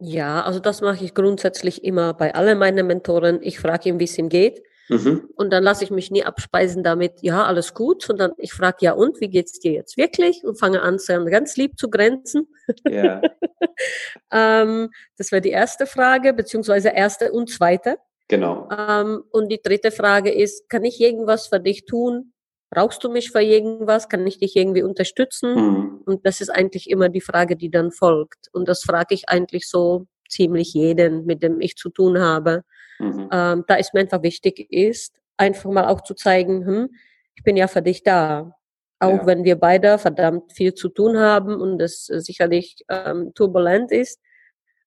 Ja, 0.00 0.42
also 0.42 0.58
das 0.58 0.80
mache 0.80 1.04
ich 1.04 1.14
grundsätzlich 1.14 1.84
immer 1.84 2.14
bei 2.14 2.34
allen 2.34 2.58
meinen 2.58 2.86
Mentoren. 2.86 3.40
Ich 3.42 3.60
frage 3.60 3.88
ihn, 3.88 4.00
wie 4.00 4.04
es 4.04 4.18
ihm 4.18 4.28
geht 4.28 4.60
Mhm. 4.88 5.28
Und 5.34 5.52
dann 5.52 5.62
lasse 5.62 5.84
ich 5.84 5.90
mich 5.90 6.10
nie 6.10 6.24
abspeisen 6.24 6.82
damit, 6.82 7.22
ja, 7.22 7.44
alles 7.44 7.74
gut, 7.74 8.02
sondern 8.02 8.32
ich 8.36 8.52
frage, 8.52 8.78
ja, 8.80 8.92
und 8.92 9.20
wie 9.20 9.28
geht's 9.28 9.58
dir 9.58 9.72
jetzt 9.72 9.96
wirklich? 9.96 10.44
Und 10.44 10.58
fange 10.58 10.82
an, 10.82 10.98
ganz 11.30 11.56
lieb 11.56 11.78
zu 11.78 11.88
grenzen. 11.88 12.48
Ja. 12.88 13.22
ähm, 14.32 14.90
das 15.16 15.32
wäre 15.32 15.42
die 15.42 15.50
erste 15.50 15.86
Frage, 15.86 16.34
beziehungsweise 16.34 16.90
erste 16.90 17.32
und 17.32 17.50
zweite. 17.50 17.98
Genau. 18.28 18.68
Ähm, 18.70 19.22
und 19.30 19.50
die 19.50 19.60
dritte 19.62 19.90
Frage 19.90 20.32
ist, 20.32 20.68
kann 20.68 20.84
ich 20.84 21.00
irgendwas 21.00 21.48
für 21.48 21.60
dich 21.60 21.84
tun? 21.84 22.32
Brauchst 22.70 23.04
du 23.04 23.10
mich 23.10 23.30
für 23.30 23.42
irgendwas? 23.42 24.08
Kann 24.08 24.26
ich 24.26 24.38
dich 24.38 24.56
irgendwie 24.56 24.82
unterstützen? 24.82 25.54
Mhm. 25.54 26.02
Und 26.06 26.26
das 26.26 26.40
ist 26.40 26.48
eigentlich 26.48 26.90
immer 26.90 27.08
die 27.08 27.20
Frage, 27.20 27.56
die 27.56 27.70
dann 27.70 27.92
folgt. 27.92 28.48
Und 28.52 28.68
das 28.68 28.82
frage 28.82 29.14
ich 29.14 29.28
eigentlich 29.28 29.68
so 29.68 30.06
ziemlich 30.28 30.74
jeden, 30.74 31.24
mit 31.26 31.42
dem 31.42 31.60
ich 31.60 31.76
zu 31.76 31.90
tun 31.90 32.18
habe. 32.18 32.64
Mhm. 32.98 33.28
Ähm, 33.32 33.64
da 33.66 33.74
ist 33.74 33.94
mir 33.94 34.00
einfach 34.00 34.22
wichtig 34.22 34.70
ist, 34.70 35.16
einfach 35.36 35.70
mal 35.70 35.86
auch 35.86 36.02
zu 36.02 36.14
zeigen, 36.14 36.66
hm, 36.66 36.90
ich 37.34 37.42
bin 37.42 37.56
ja 37.56 37.66
für 37.66 37.82
dich 37.82 38.02
da. 38.02 38.56
Auch 39.00 39.18
ja. 39.18 39.26
wenn 39.26 39.44
wir 39.44 39.56
beide 39.56 39.98
verdammt 39.98 40.52
viel 40.52 40.74
zu 40.74 40.88
tun 40.88 41.18
haben 41.18 41.60
und 41.60 41.80
es 41.82 42.06
sicherlich 42.06 42.84
ähm, 42.88 43.32
turbulent 43.34 43.90
ist, 43.90 44.20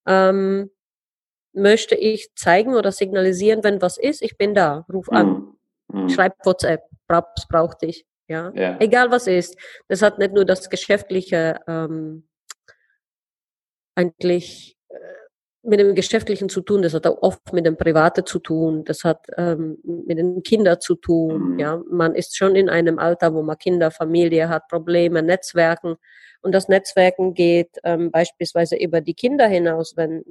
ähm, 0.07 0.71
möchte 1.53 1.95
ich 1.95 2.33
zeigen 2.35 2.75
oder 2.75 2.91
signalisieren, 2.91 3.63
wenn 3.63 3.81
was 3.81 3.97
ist, 3.97 4.21
ich 4.21 4.37
bin 4.37 4.53
da, 4.53 4.85
ruf 4.91 5.09
an, 5.09 5.55
mhm. 5.87 6.03
mhm. 6.03 6.09
schreib 6.09 6.33
WhatsApp, 6.45 6.83
was 7.07 7.47
braucht 7.49 7.81
dich. 7.81 8.05
Ja? 8.27 8.51
ja? 8.55 8.77
egal 8.79 9.11
was 9.11 9.27
ist. 9.27 9.57
Das 9.87 10.01
hat 10.01 10.19
nicht 10.19 10.33
nur 10.33 10.45
das 10.45 10.69
geschäftliche 10.69 11.59
ähm, 11.67 12.27
eigentlich 13.95 14.76
mit 15.67 15.81
dem 15.81 15.95
Geschäftlichen 15.95 16.47
zu 16.47 16.61
tun, 16.61 16.81
das 16.81 16.93
hat 16.93 17.05
auch 17.05 17.21
oft 17.21 17.51
mit 17.51 17.65
dem 17.65 17.75
Privaten 17.75 18.25
zu 18.25 18.39
tun, 18.39 18.85
das 18.85 19.03
hat 19.03 19.27
ähm, 19.37 19.77
mit 19.83 20.17
den 20.17 20.41
Kindern 20.41 20.79
zu 20.79 20.95
tun. 20.95 21.53
Mhm. 21.53 21.59
Ja, 21.59 21.81
man 21.89 22.15
ist 22.15 22.37
schon 22.37 22.55
in 22.55 22.69
einem 22.69 22.99
Alter, 22.99 23.33
wo 23.33 23.43
man 23.43 23.57
Kinder, 23.57 23.91
Familie 23.91 24.47
hat, 24.47 24.69
Probleme, 24.69 25.21
Netzwerken. 25.21 25.97
Und 26.41 26.53
das 26.53 26.69
Netzwerken 26.69 27.33
geht 27.33 27.79
ähm, 27.83 28.11
beispielsweise 28.11 28.77
über 28.77 29.01
die 29.01 29.13
Kinder 29.13 29.47
hinaus. 29.47 29.97
Wenn 29.97 30.23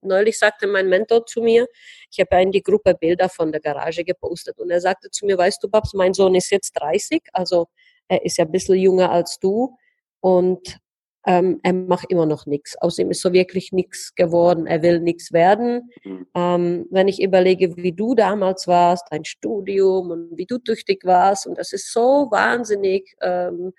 neulich 0.00 0.38
sagte 0.38 0.68
mein 0.68 0.88
Mentor 0.88 1.26
zu 1.26 1.42
mir, 1.42 1.66
ich 2.10 2.20
habe 2.20 2.40
in 2.40 2.52
die 2.52 2.62
Gruppe 2.62 2.94
Bilder 2.94 3.28
von 3.28 3.50
der 3.50 3.60
Garage 3.60 4.04
gepostet 4.04 4.58
und 4.60 4.70
er 4.70 4.80
sagte 4.80 5.10
zu 5.10 5.26
mir, 5.26 5.36
weißt 5.36 5.62
du, 5.62 5.68
Babs, 5.68 5.92
mein 5.94 6.14
Sohn 6.14 6.36
ist 6.36 6.50
jetzt 6.50 6.72
30, 6.74 7.22
also 7.32 7.66
er 8.06 8.24
ist 8.24 8.38
ja 8.38 8.44
ein 8.44 8.52
bisschen 8.52 8.76
jünger 8.76 9.10
als 9.10 9.40
du 9.40 9.76
und 10.20 10.78
ähm, 11.28 11.60
er 11.62 11.74
macht 11.74 12.10
immer 12.10 12.24
noch 12.24 12.46
nichts. 12.46 12.74
Aus 12.80 12.98
ihm 12.98 13.10
ist 13.10 13.20
so 13.20 13.34
wirklich 13.34 13.70
nichts 13.70 14.14
geworden. 14.14 14.66
Er 14.66 14.80
will 14.80 14.98
nichts 15.00 15.30
werden. 15.30 15.90
Mhm. 16.02 16.26
Ähm, 16.34 16.86
wenn 16.90 17.06
ich 17.06 17.22
überlege, 17.22 17.76
wie 17.76 17.92
du 17.92 18.14
damals 18.14 18.66
warst, 18.66 19.06
dein 19.10 19.26
Studium 19.26 20.10
und 20.10 20.38
wie 20.38 20.46
du 20.46 20.56
tüchtig 20.56 21.04
warst, 21.04 21.46
und 21.46 21.58
das 21.58 21.74
ist 21.74 21.92
so 21.92 22.28
wahnsinnig 22.30 23.14
ähm, 23.20 23.74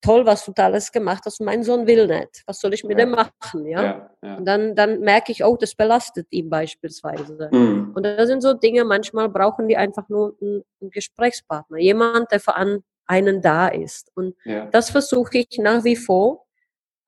toll, 0.00 0.24
was 0.24 0.46
du 0.46 0.52
da 0.54 0.64
alles 0.64 0.90
gemacht 0.90 1.24
hast. 1.26 1.38
mein 1.42 1.62
Sohn 1.62 1.86
will 1.86 2.06
nicht. 2.06 2.42
Was 2.46 2.60
soll 2.60 2.72
ich 2.72 2.82
mit 2.82 2.98
ja. 2.98 3.04
dem 3.04 3.10
machen? 3.10 3.66
Ja. 3.66 3.82
ja, 3.82 4.10
ja. 4.22 4.40
Dann, 4.40 4.74
dann 4.74 5.00
merke 5.00 5.32
ich, 5.32 5.44
oh, 5.44 5.58
das 5.60 5.74
belastet 5.74 6.26
ihn 6.30 6.48
beispielsweise. 6.48 7.50
Mhm. 7.52 7.92
Und 7.94 8.04
das 8.04 8.26
sind 8.26 8.40
so 8.40 8.54
Dinge, 8.54 8.86
manchmal 8.86 9.28
brauchen 9.28 9.68
die 9.68 9.76
einfach 9.76 10.08
nur 10.08 10.34
einen, 10.40 10.62
einen 10.80 10.90
Gesprächspartner. 10.90 11.76
Jemand, 11.76 12.32
der 12.32 12.40
für 12.40 12.54
einen 12.56 13.42
da 13.42 13.68
ist. 13.68 14.10
Und 14.14 14.34
das 14.72 14.88
versuche 14.88 15.38
ich 15.38 15.58
nach 15.58 15.84
wie 15.84 15.96
vor 15.96 16.45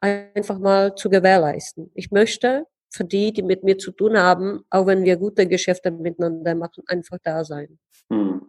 einfach 0.00 0.58
mal 0.58 0.94
zu 0.94 1.10
gewährleisten. 1.10 1.90
Ich 1.94 2.10
möchte 2.10 2.66
für 2.90 3.04
die, 3.04 3.32
die 3.32 3.42
mit 3.42 3.64
mir 3.64 3.78
zu 3.78 3.92
tun 3.92 4.16
haben, 4.16 4.64
auch 4.70 4.86
wenn 4.86 5.04
wir 5.04 5.16
gute 5.16 5.46
Geschäfte 5.46 5.90
miteinander 5.90 6.54
machen, 6.54 6.84
einfach 6.86 7.18
da 7.22 7.44
sein. 7.44 7.78
Hm. 8.10 8.42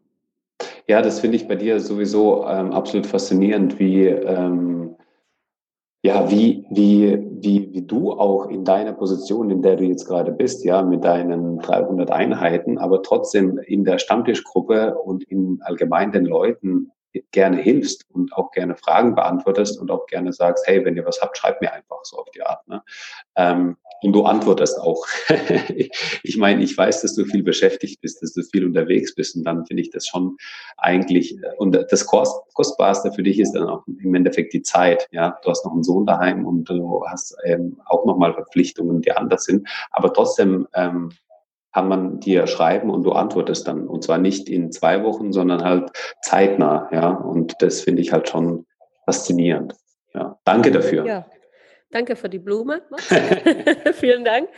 Ja, 0.87 1.01
das 1.01 1.19
finde 1.19 1.37
ich 1.37 1.47
bei 1.47 1.55
dir 1.55 1.79
sowieso 1.79 2.45
ähm, 2.47 2.71
absolut 2.71 3.05
faszinierend, 3.05 3.79
wie, 3.79 4.07
ähm, 4.07 4.95
ja, 6.01 6.29
wie, 6.31 6.65
wie, 6.69 7.19
wie, 7.41 7.73
wie 7.73 7.81
du 7.85 8.11
auch 8.13 8.47
in 8.47 8.63
deiner 8.63 8.93
Position, 8.93 9.49
in 9.51 9.61
der 9.61 9.75
du 9.75 9.83
jetzt 9.83 10.05
gerade 10.05 10.31
bist, 10.31 10.63
ja, 10.63 10.81
mit 10.81 11.03
deinen 11.03 11.59
300 11.59 12.09
Einheiten, 12.09 12.77
aber 12.77 13.03
trotzdem 13.03 13.57
in 13.59 13.83
der 13.83 13.99
Stammtischgruppe 13.99 14.95
und 14.95 15.23
in 15.23 15.59
allgemein 15.61 16.11
den 16.11 16.25
Leuten 16.25 16.91
gerne 17.31 17.57
hilfst 17.57 18.05
und 18.11 18.33
auch 18.33 18.51
gerne 18.51 18.75
Fragen 18.75 19.15
beantwortest 19.15 19.79
und 19.79 19.91
auch 19.91 20.05
gerne 20.07 20.33
sagst, 20.33 20.65
hey, 20.67 20.83
wenn 20.85 20.95
ihr 20.95 21.05
was 21.05 21.21
habt, 21.21 21.37
schreibt 21.37 21.61
mir 21.61 21.73
einfach 21.73 21.99
so 22.03 22.17
auf 22.17 22.29
die 22.31 22.41
Art. 22.41 22.67
Ne? 22.67 22.83
Ähm, 23.35 23.77
und 24.01 24.13
du 24.13 24.23
antwortest 24.23 24.79
auch. 24.79 25.05
ich 26.23 26.37
meine, 26.37 26.63
ich 26.63 26.77
weiß, 26.77 27.01
dass 27.01 27.15
du 27.15 27.25
viel 27.25 27.43
beschäftigt 27.43 28.01
bist, 28.01 28.21
dass 28.21 28.33
du 28.33 28.43
viel 28.43 28.65
unterwegs 28.65 29.13
bist 29.13 29.35
und 29.35 29.43
dann 29.43 29.65
finde 29.65 29.81
ich 29.81 29.89
das 29.89 30.07
schon 30.07 30.37
eigentlich, 30.77 31.37
und 31.57 31.77
das 31.89 32.05
Kost, 32.05 32.33
Kostbarste 32.53 33.11
für 33.11 33.23
dich 33.23 33.39
ist 33.39 33.53
dann 33.53 33.67
auch 33.67 33.83
im 33.87 34.15
Endeffekt 34.15 34.53
die 34.53 34.61
Zeit. 34.61 35.07
Ja, 35.11 35.37
du 35.43 35.49
hast 35.49 35.65
noch 35.65 35.73
einen 35.73 35.83
Sohn 35.83 36.05
daheim 36.05 36.45
und 36.45 36.69
du 36.69 37.03
hast 37.07 37.35
ähm, 37.43 37.79
auch 37.85 38.05
nochmal 38.05 38.33
Verpflichtungen, 38.33 39.01
die 39.01 39.11
anders 39.11 39.43
sind, 39.43 39.67
aber 39.91 40.13
trotzdem 40.13 40.67
ähm, 40.73 41.11
kann 41.73 41.87
man 41.87 42.19
dir 42.19 42.47
schreiben 42.47 42.89
und 42.89 43.03
du 43.03 43.11
antwortest 43.11 43.67
dann. 43.67 43.87
Und 43.87 44.03
zwar 44.03 44.17
nicht 44.17 44.49
in 44.49 44.71
zwei 44.71 45.03
Wochen, 45.03 45.31
sondern 45.31 45.63
halt 45.63 45.91
zeitnah. 46.21 46.89
Ja, 46.91 47.09
und 47.09 47.55
das 47.59 47.81
finde 47.81 48.01
ich 48.01 48.11
halt 48.11 48.29
schon 48.29 48.65
faszinierend. 49.05 49.75
Ja, 50.13 50.39
danke 50.45 50.71
dafür. 50.71 51.05
Ja. 51.05 51.25
Danke 51.91 52.15
für 52.15 52.29
die 52.29 52.39
Blume. 52.39 52.81
Vielen 53.93 54.23
Dank. 54.23 54.49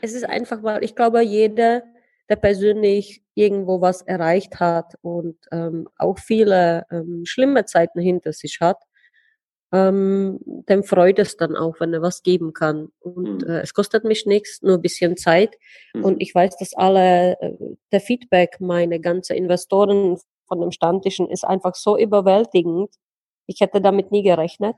Es 0.00 0.14
ist 0.14 0.24
einfach 0.24 0.60
mal, 0.62 0.82
ich 0.82 0.94
glaube, 0.94 1.20
jeder, 1.22 1.82
der 2.28 2.36
persönlich 2.36 3.22
irgendwo 3.34 3.80
was 3.80 4.02
erreicht 4.02 4.60
hat 4.60 4.94
und 5.02 5.36
ähm, 5.52 5.88
auch 5.96 6.18
viele 6.18 6.86
ähm, 6.90 7.22
schlimme 7.24 7.64
Zeiten 7.64 8.00
hinter 8.00 8.32
sich 8.32 8.58
hat, 8.60 8.82
ähm, 9.72 10.40
dem 10.68 10.82
freut 10.82 11.18
es 11.18 11.36
dann 11.36 11.56
auch, 11.56 11.78
wenn 11.78 11.94
er 11.94 12.02
was 12.02 12.22
geben 12.22 12.52
kann. 12.52 12.88
Und 13.00 13.42
mhm. 13.42 13.48
äh, 13.48 13.60
es 13.60 13.74
kostet 13.74 14.04
mich 14.04 14.26
nichts, 14.26 14.62
nur 14.62 14.74
ein 14.74 14.82
bisschen 14.82 15.16
Zeit. 15.16 15.56
Mhm. 15.94 16.04
Und 16.04 16.22
ich 16.22 16.34
weiß, 16.34 16.56
dass 16.58 16.74
alle, 16.74 17.40
äh, 17.40 17.56
der 17.92 18.00
Feedback, 18.00 18.60
meine 18.60 19.00
ganze 19.00 19.34
Investoren 19.34 20.18
von 20.46 20.60
dem 20.60 20.72
Stammtischen 20.72 21.28
ist 21.28 21.44
einfach 21.44 21.74
so 21.76 21.96
überwältigend. 21.96 22.90
Ich 23.46 23.60
hätte 23.60 23.80
damit 23.80 24.10
nie 24.10 24.22
gerechnet. 24.22 24.76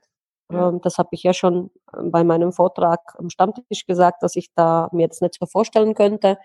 Ähm, 0.51 0.81
das 0.83 0.99
habe 0.99 1.09
ich 1.13 1.23
ja 1.23 1.33
schon 1.33 1.71
ähm, 1.97 2.11
bei 2.11 2.25
meinem 2.25 2.53
Vortrag 2.53 3.01
am 3.19 3.31
Stammtisch 3.31 3.87
gesagt, 3.87 4.23
dass 4.23 4.37
ich 4.37 4.53
da 4.55 4.89
mir 4.93 5.03
jetzt 5.03 5.23
nicht 5.23 5.37
so 5.39 5.47
vorstellen 5.47 5.95
könnte. 5.95 6.39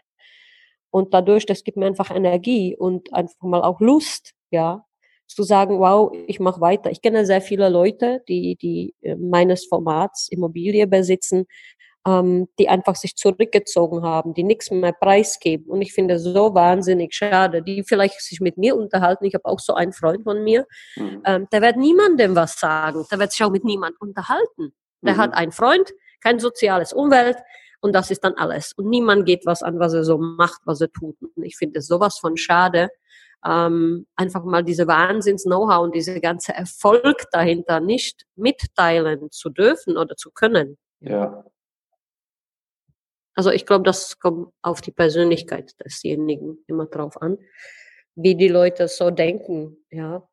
Und 0.90 1.14
dadurch, 1.14 1.46
das 1.46 1.64
gibt 1.64 1.78
mir 1.78 1.86
einfach 1.86 2.12
Energie 2.12 2.76
und 2.76 3.14
einfach 3.14 3.42
mal 3.42 3.62
auch 3.62 3.82
Lust, 3.82 4.34
ja, 4.52 4.86
zu 5.28 5.44
sagen, 5.44 5.80
wow, 5.80 6.12
ich 6.28 6.40
mache 6.40 6.62
weiter. 6.62 6.92
Ich 6.92 7.02
kenne 7.02 7.26
sehr 7.26 7.42
viele 7.42 7.70
Leute, 7.70 8.22
die, 8.28 8.56
die 8.56 8.96
äh, 9.02 9.16
meines 9.16 9.66
Formats 9.66 10.28
Immobilie 10.30 10.88
besitzen, 10.88 11.46
ähm, 12.08 12.48
die 12.58 12.70
einfach 12.70 12.96
sich 12.96 13.16
zurückgezogen 13.16 14.04
haben, 14.04 14.34
die 14.34 14.44
nichts 14.44 14.72
mehr 14.72 14.94
preisgeben. 14.94 15.68
Und 15.68 15.82
ich 15.82 15.94
finde 15.94 16.20
so 16.20 16.56
wahnsinnig 16.56 17.14
schade, 17.14 17.62
die 17.62 17.84
vielleicht 17.84 18.22
sich 18.22 18.40
mit 18.40 18.58
mir 18.58 18.76
unterhalten. 18.76 19.26
Ich 19.26 19.34
habe 19.34 19.46
auch 19.46 19.60
so 19.60 19.74
einen 19.74 19.94
Freund 19.94 20.24
von 20.24 20.44
mir, 20.44 20.66
mhm. 20.96 21.22
ähm, 21.26 21.48
der 21.52 21.62
wird 21.62 21.78
niemandem 21.78 22.36
was 22.36 22.60
sagen, 22.60 23.06
der 23.12 23.20
wird 23.20 23.32
sich 23.32 23.44
auch 23.44 23.52
mit 23.52 23.66
niemandem 23.66 23.98
unterhalten. 24.00 24.74
Der 25.02 25.16
mhm. 25.16 25.18
hat 25.18 25.34
einen 25.34 25.52
Freund, 25.52 25.92
kein 26.22 26.40
soziales 26.40 26.94
Umwelt, 26.94 27.38
und 27.80 27.94
das 27.94 28.10
ist 28.10 28.24
dann 28.24 28.34
alles. 28.34 28.74
Und 28.74 28.90
niemand 28.90 29.26
geht 29.26 29.46
was 29.46 29.62
an, 29.62 29.80
was 29.80 29.94
er 29.94 30.04
so 30.04 30.18
macht, 30.18 30.62
was 30.66 30.82
er 30.82 30.92
tut. 30.92 31.16
Und 31.22 31.44
ich 31.44 31.58
finde 31.58 31.82
sowas 31.82 32.18
von 32.18 32.36
schade 32.36 32.90
ähm, 33.46 34.08
einfach 34.16 34.44
mal 34.44 34.64
diese 34.64 34.88
Wahnsinns-Know-how 34.88 35.84
und 35.84 35.96
diese 35.96 36.20
ganze 36.20 36.54
Erfolg 36.54 37.26
dahinter 37.32 37.80
nicht 37.80 38.26
mitteilen 38.36 39.32
zu 39.32 39.50
dürfen 39.50 39.98
oder 39.98 40.16
zu 40.16 40.32
können. 40.32 40.78
Ja. 41.00 41.46
Also 43.36 43.52
ich 43.52 43.66
glaube, 43.66 43.84
das 43.84 44.20
kommt 44.20 44.52
auf 44.64 44.82
die 44.82 44.92
Persönlichkeit 44.92 45.74
desjenigen 45.84 46.58
immer 46.68 46.88
drauf 46.88 47.22
an, 47.22 47.38
wie 48.16 48.36
die 48.36 48.48
Leute 48.48 48.88
so 48.88 49.12
denken, 49.12 49.78
ja. 49.92 50.28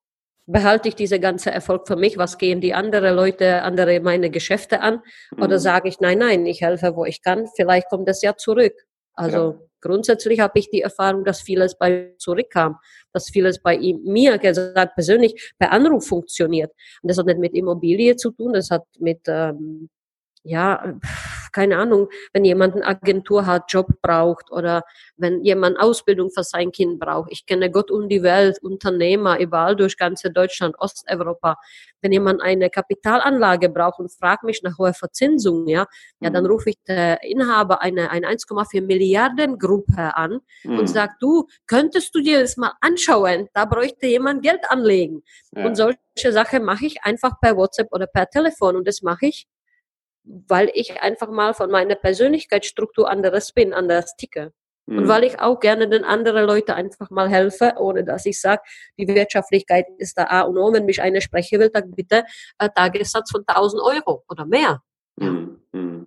Behalte 0.47 0.91
ich 0.91 0.95
diese 0.95 1.19
ganze 1.21 1.51
Erfolg 1.51 1.87
für 1.87 1.97
mich? 1.97 2.19
Was 2.19 2.37
gehen 2.37 2.61
die 2.61 2.75
anderen 2.75 3.17
Leute, 3.17 3.63
andere 3.63 4.01
meine 4.01 4.29
Geschäfte 4.29 4.83
an? 4.83 5.01
Oder 5.39 5.57
mhm. 5.57 5.61
sage 5.61 5.89
ich, 5.89 6.01
nein, 6.01 6.19
nein, 6.19 6.45
ich 6.45 6.61
helfe, 6.61 6.97
wo 6.97 7.07
ich 7.07 7.23
kann. 7.23 7.49
Vielleicht 7.57 7.89
kommt 7.89 8.11
es 8.11 8.21
ja 8.21 8.37
zurück. 8.37 8.75
Also 9.15 9.53
ja. 9.53 9.59
Grundsätzlich 9.85 10.41
habe 10.41 10.59
ich 10.59 10.71
die 10.71 10.81
Erfahrung, 10.81 11.25
dass 11.25 11.43
vieles 11.43 11.77
bei 11.77 12.15
zurückkam, 12.19 12.77
dass 13.13 13.29
vieles 13.31 13.61
bei 13.61 13.77
ihm, 13.77 14.03
mir 14.03 14.39
gesagt 14.39 14.95
persönlich 14.95 15.53
per 15.59 15.71
Anruf 15.73 16.07
funktioniert. 16.07 16.73
Und 17.03 17.11
das 17.11 17.19
hat 17.19 17.27
nicht 17.27 17.39
mit 17.39 17.55
Immobilie 17.55 18.17
zu 18.17 18.31
tun, 18.31 18.55
das 18.55 18.71
hat 18.71 18.85
mit 18.99 19.21
ähm, 19.29 19.91
ja, 20.43 20.99
keine 21.55 21.79
Ahnung, 21.79 22.09
wenn 22.33 22.45
jemand 22.45 22.75
eine 22.75 22.85
Agentur 22.85 23.47
hat, 23.47 23.73
Job 23.73 23.87
braucht 24.03 24.51
oder 24.51 24.83
wenn 25.17 25.43
jemand 25.45 25.79
Ausbildung 25.79 26.31
für 26.31 26.43
sein 26.43 26.73
Kind 26.73 26.99
braucht. 26.99 27.31
Ich 27.33 27.47
kenne 27.47 27.71
Gott 27.71 27.91
und 27.91 28.09
die 28.09 28.23
Welt, 28.23 28.59
Unternehmer 28.61 29.39
überall 29.39 29.77
durch 29.77 29.97
ganze 29.97 30.31
Deutschland, 30.31 30.75
Osteuropa. 30.79 31.57
Wenn 32.03 32.13
jemand 32.13 32.43
eine 32.43 32.69
Kapitalanlage 32.69 33.69
braucht 33.71 34.01
und 34.01 34.13
fragt 34.13 34.43
mich 34.43 34.63
nach 34.63 34.77
hoher 34.79 34.93
Verzinsung, 34.93 35.67
ja, 35.69 35.87
ja, 36.21 36.31
dann 36.31 36.45
mhm. 36.45 36.51
rufe 36.51 36.71
ich 36.71 36.77
den 36.87 37.17
Inhaber 37.23 37.81
einer 37.81 38.11
eine 38.11 38.29
1,4 38.29 38.83
Milliarden 38.83 39.59
Gruppe 39.59 40.17
an 40.17 40.41
mhm. 40.65 40.81
und 40.81 40.89
sage, 40.89 41.15
du, 41.21 41.47
könntest 41.67 42.15
du 42.15 42.21
dir 42.21 42.41
das 42.41 42.57
mal 42.57 42.73
anschauen? 42.81 43.49
Da 43.55 43.65
bräuchte 43.65 44.07
jemand 44.07 44.43
Geld 44.43 44.69
anlegen. 44.69 45.23
Ja. 45.53 45.67
Und 45.67 45.77
solche 45.77 46.33
Sachen 46.33 46.65
mache 46.65 46.87
ich 46.87 47.05
einfach 47.05 47.41
per 47.41 47.57
WhatsApp 47.57 47.93
oder 47.93 48.07
per 48.09 48.29
Telefon 48.29 48.77
und 48.77 48.89
das 48.89 49.01
mache 49.03 49.27
ich 49.27 49.47
weil 50.25 50.71
ich 50.75 51.01
einfach 51.03 51.31
mal 51.31 51.55
von 51.55 51.71
meiner 51.71 51.95
Persönlichkeitsstruktur 51.95 53.09
anderes 53.09 53.53
bin, 53.53 53.73
anders 53.73 54.17
ticke. 54.17 54.53
Mhm. 54.87 54.99
Und 54.99 55.09
weil 55.09 55.25
ich 55.25 55.41
auch 55.41 55.61
gerne 55.61 55.89
den 55.89 56.05
anderen 56.05 56.47
Leuten 56.47 56.73
einfach 56.73 57.11
mal 57.11 57.29
helfe, 57.29 57.75
ohne 57.79 58.05
dass 58.05 58.27
ich 58.27 58.41
sage, 58.41 58.63
die 58.99 59.09
Wirtschaftlichkeit 59.09 59.87
ist 59.99 60.19
da 60.19 60.25
A 60.25 60.43
und 60.43 60.59
O. 60.59 60.73
Wenn 60.73 60.87
mich 60.87 61.01
eine 61.01 61.21
sprechen 61.21 61.61
will, 61.61 61.71
dann 61.71 61.93
bitte 61.93 62.25
ein 62.59 62.71
Tagessatz 62.75 63.31
von 63.31 63.45
1000 63.47 63.83
Euro 63.83 64.25
oder 64.29 64.47
mehr. 64.47 64.83
Mhm. 65.17 65.61
Mhm 65.73 66.07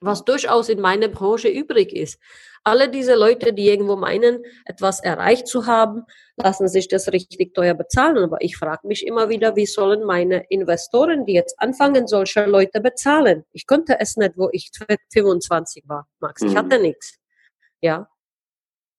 was 0.00 0.24
durchaus 0.24 0.68
in 0.68 0.80
meiner 0.80 1.08
Branche 1.08 1.48
übrig 1.48 1.92
ist. 1.92 2.20
Alle 2.64 2.88
diese 2.88 3.14
Leute, 3.14 3.52
die 3.52 3.68
irgendwo 3.68 3.96
meinen, 3.96 4.42
etwas 4.64 5.00
erreicht 5.00 5.46
zu 5.46 5.66
haben, 5.66 6.04
lassen 6.36 6.68
sich 6.68 6.88
das 6.88 7.12
richtig 7.12 7.54
teuer 7.54 7.74
bezahlen. 7.74 8.18
Aber 8.18 8.40
ich 8.40 8.56
frage 8.56 8.86
mich 8.86 9.06
immer 9.06 9.28
wieder, 9.28 9.56
wie 9.56 9.66
sollen 9.66 10.04
meine 10.04 10.44
Investoren, 10.48 11.26
die 11.26 11.32
jetzt 11.32 11.54
anfangen, 11.58 12.06
solche 12.06 12.44
Leute 12.44 12.80
bezahlen? 12.80 13.44
Ich 13.52 13.66
konnte 13.66 13.98
es 14.00 14.16
nicht, 14.16 14.36
wo 14.36 14.48
ich 14.52 14.70
25 15.12 15.84
war, 15.86 16.06
Max. 16.20 16.42
Ich 16.42 16.54
hatte 16.54 16.76
mhm. 16.76 16.84
nichts. 16.84 17.18
Ja. 17.80 18.08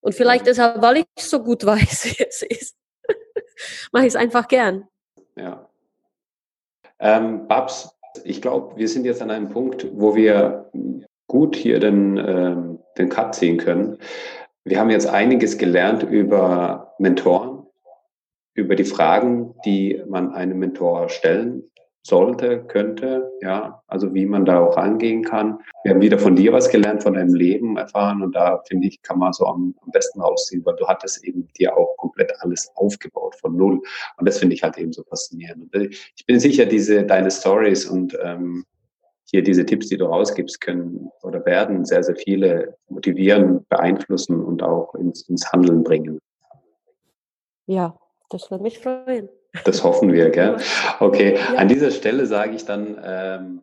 Und 0.01 0.13
vielleicht 0.15 0.47
deshalb, 0.47 0.81
weil 0.81 0.97
ich 0.97 1.05
so 1.19 1.43
gut 1.43 1.65
weiß, 1.65 2.05
wie 2.19 2.23
es 2.23 2.41
ist, 2.41 2.75
mache 3.91 4.03
ich 4.03 4.09
es 4.09 4.15
einfach 4.15 4.47
gern. 4.47 4.87
Ja. 5.35 5.69
Ähm, 6.99 7.47
Babs, 7.47 7.95
ich 8.23 8.41
glaube, 8.41 8.75
wir 8.77 8.87
sind 8.87 9.05
jetzt 9.05 9.21
an 9.21 9.31
einem 9.31 9.49
Punkt, 9.49 9.87
wo 9.93 10.15
wir 10.15 10.71
gut 11.27 11.55
hier 11.55 11.79
den, 11.79 12.17
äh, 12.17 12.55
den 12.97 13.09
Cut 13.09 13.35
ziehen 13.35 13.57
können. 13.57 13.97
Wir 14.63 14.79
haben 14.79 14.89
jetzt 14.89 15.07
einiges 15.07 15.57
gelernt 15.57 16.03
über 16.03 16.86
Mentoren, 16.99 17.65
über 18.53 18.75
die 18.75 18.85
Fragen, 18.85 19.53
die 19.65 20.01
man 20.07 20.33
einem 20.33 20.59
Mentor 20.59 21.09
stellen 21.09 21.63
sollte, 22.07 22.63
könnte, 22.63 23.29
ja, 23.41 23.83
also 23.87 24.13
wie 24.13 24.25
man 24.25 24.45
da 24.45 24.61
auch 24.61 24.77
angehen 24.77 25.23
kann. 25.23 25.59
Wir 25.83 25.93
haben 25.93 26.01
wieder 26.01 26.17
von 26.17 26.35
dir 26.35 26.53
was 26.53 26.69
gelernt, 26.69 27.03
von 27.03 27.13
deinem 27.13 27.35
Leben 27.35 27.77
erfahren 27.77 28.23
und 28.23 28.33
da 28.33 28.63
finde 28.67 28.87
ich, 28.87 29.01
kann 29.01 29.19
man 29.19 29.33
so 29.33 29.45
am, 29.45 29.75
am 29.81 29.91
besten 29.91 30.21
rausziehen, 30.21 30.65
weil 30.65 30.77
du 30.77 30.87
hattest 30.87 31.23
eben 31.25 31.47
dir 31.59 31.77
auch 31.77 31.95
komplett 31.97 32.31
alles 32.39 32.71
aufgebaut 32.75 33.35
von 33.35 33.55
null 33.55 33.81
und 34.17 34.27
das 34.27 34.39
finde 34.39 34.55
ich 34.55 34.63
halt 34.63 34.77
eben 34.77 34.93
so 34.93 35.03
faszinierend. 35.03 35.75
Und 35.75 35.93
ich 36.15 36.25
bin 36.25 36.39
sicher, 36.39 36.65
diese 36.65 37.03
deine 37.03 37.29
Stories 37.29 37.85
und 37.85 38.17
ähm, 38.23 38.63
hier 39.29 39.43
diese 39.43 39.65
Tipps, 39.65 39.87
die 39.89 39.97
du 39.97 40.05
rausgibst, 40.05 40.61
können 40.61 41.09
oder 41.21 41.45
werden 41.45 41.83
sehr, 41.83 42.01
sehr 42.01 42.15
viele 42.15 42.77
motivieren, 42.87 43.65
beeinflussen 43.67 44.41
und 44.41 44.63
auch 44.63 44.95
ins, 44.95 45.27
ins 45.27 45.51
Handeln 45.51 45.83
bringen. 45.83 46.19
Ja, 47.67 47.99
das 48.29 48.49
würde 48.49 48.63
mich 48.63 48.79
freuen. 48.79 49.29
Das 49.65 49.83
hoffen 49.83 50.11
wir, 50.11 50.29
gell? 50.29 50.57
Okay, 50.99 51.35
ja. 51.35 51.55
an 51.57 51.67
dieser 51.67 51.91
Stelle 51.91 52.25
sage 52.25 52.55
ich 52.55 52.65
dann 52.65 52.99
ähm, 53.03 53.61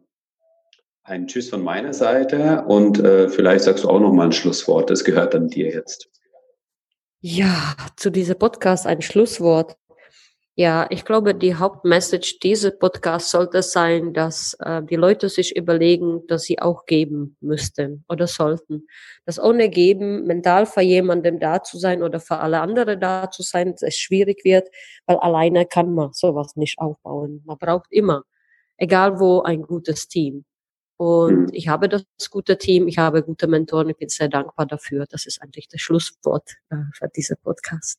ein 1.03 1.27
Tschüss 1.27 1.51
von 1.51 1.63
meiner 1.63 1.93
Seite 1.93 2.65
und 2.67 2.99
äh, 2.99 3.29
vielleicht 3.29 3.65
sagst 3.65 3.85
du 3.85 3.89
auch 3.89 4.01
noch 4.01 4.13
mal 4.13 4.27
ein 4.27 4.33
Schlusswort. 4.33 4.91
Das 4.91 5.05
gehört 5.05 5.35
dann 5.35 5.49
dir 5.49 5.71
jetzt. 5.71 6.09
Ja, 7.21 7.75
zu 7.97 8.11
diesem 8.11 8.39
Podcast 8.39 8.87
ein 8.87 9.03
Schlusswort. 9.03 9.77
Ja, 10.57 10.87
ich 10.91 11.05
glaube, 11.05 11.35
die 11.35 11.57
Hauptmessage 11.57 12.39
dieses 12.41 12.79
Podcasts 12.79 13.33
sollte 13.33 13.61
sein, 13.63 14.13
dass 14.15 14.55
äh, 14.61 14.83
die 14.85 14.95
Leute 14.95 15.29
sich 15.29 15.57
überlegen, 15.57 16.25
dass 16.29 16.45
sie 16.45 16.61
auch 16.61 16.87
geben 16.87 17.37
müssten 17.41 18.05
oder 18.09 18.29
sollten. 18.29 18.87
Dass 19.27 19.41
ohne 19.41 19.69
Geben 19.69 20.25
mental 20.27 20.67
für 20.67 20.81
jemandem 20.83 21.41
da 21.41 21.61
zu 21.65 21.77
sein 21.77 22.05
oder 22.05 22.21
für 22.21 22.37
alle 22.39 22.61
anderen 22.61 23.01
da 23.01 23.29
zu 23.33 23.43
sein, 23.43 23.75
es 23.81 23.97
schwierig 23.97 24.45
wird, 24.45 24.69
weil 25.07 25.17
alleine 25.17 25.67
kann 25.67 25.93
man 25.93 26.13
sowas 26.13 26.55
nicht 26.55 26.79
aufbauen. 26.79 27.43
Man 27.45 27.59
braucht 27.59 27.91
immer 27.91 28.23
egal 28.77 29.19
wo, 29.21 29.43
ein 29.43 29.63
gutes 29.63 30.09
Team. 30.09 30.45
Und 30.99 31.47
Mhm. 31.47 31.49
ich 31.53 31.69
habe 31.69 31.89
das 31.89 32.05
gute 32.31 32.59
Team, 32.59 32.89
ich 32.89 32.99
habe 32.99 33.23
gute 33.25 33.49
Mentoren, 33.49 33.91
ich 33.91 33.97
bin 33.99 34.09
sehr 34.11 34.29
dankbar 34.29 34.67
dafür. 34.67 35.07
Das 35.11 35.27
ist 35.27 35.43
eigentlich 35.43 35.69
das 35.69 35.81
Schlusswort 35.81 36.57
äh, 36.71 36.77
für 36.95 37.09
diesen 37.09 37.37
Podcast. 37.43 37.99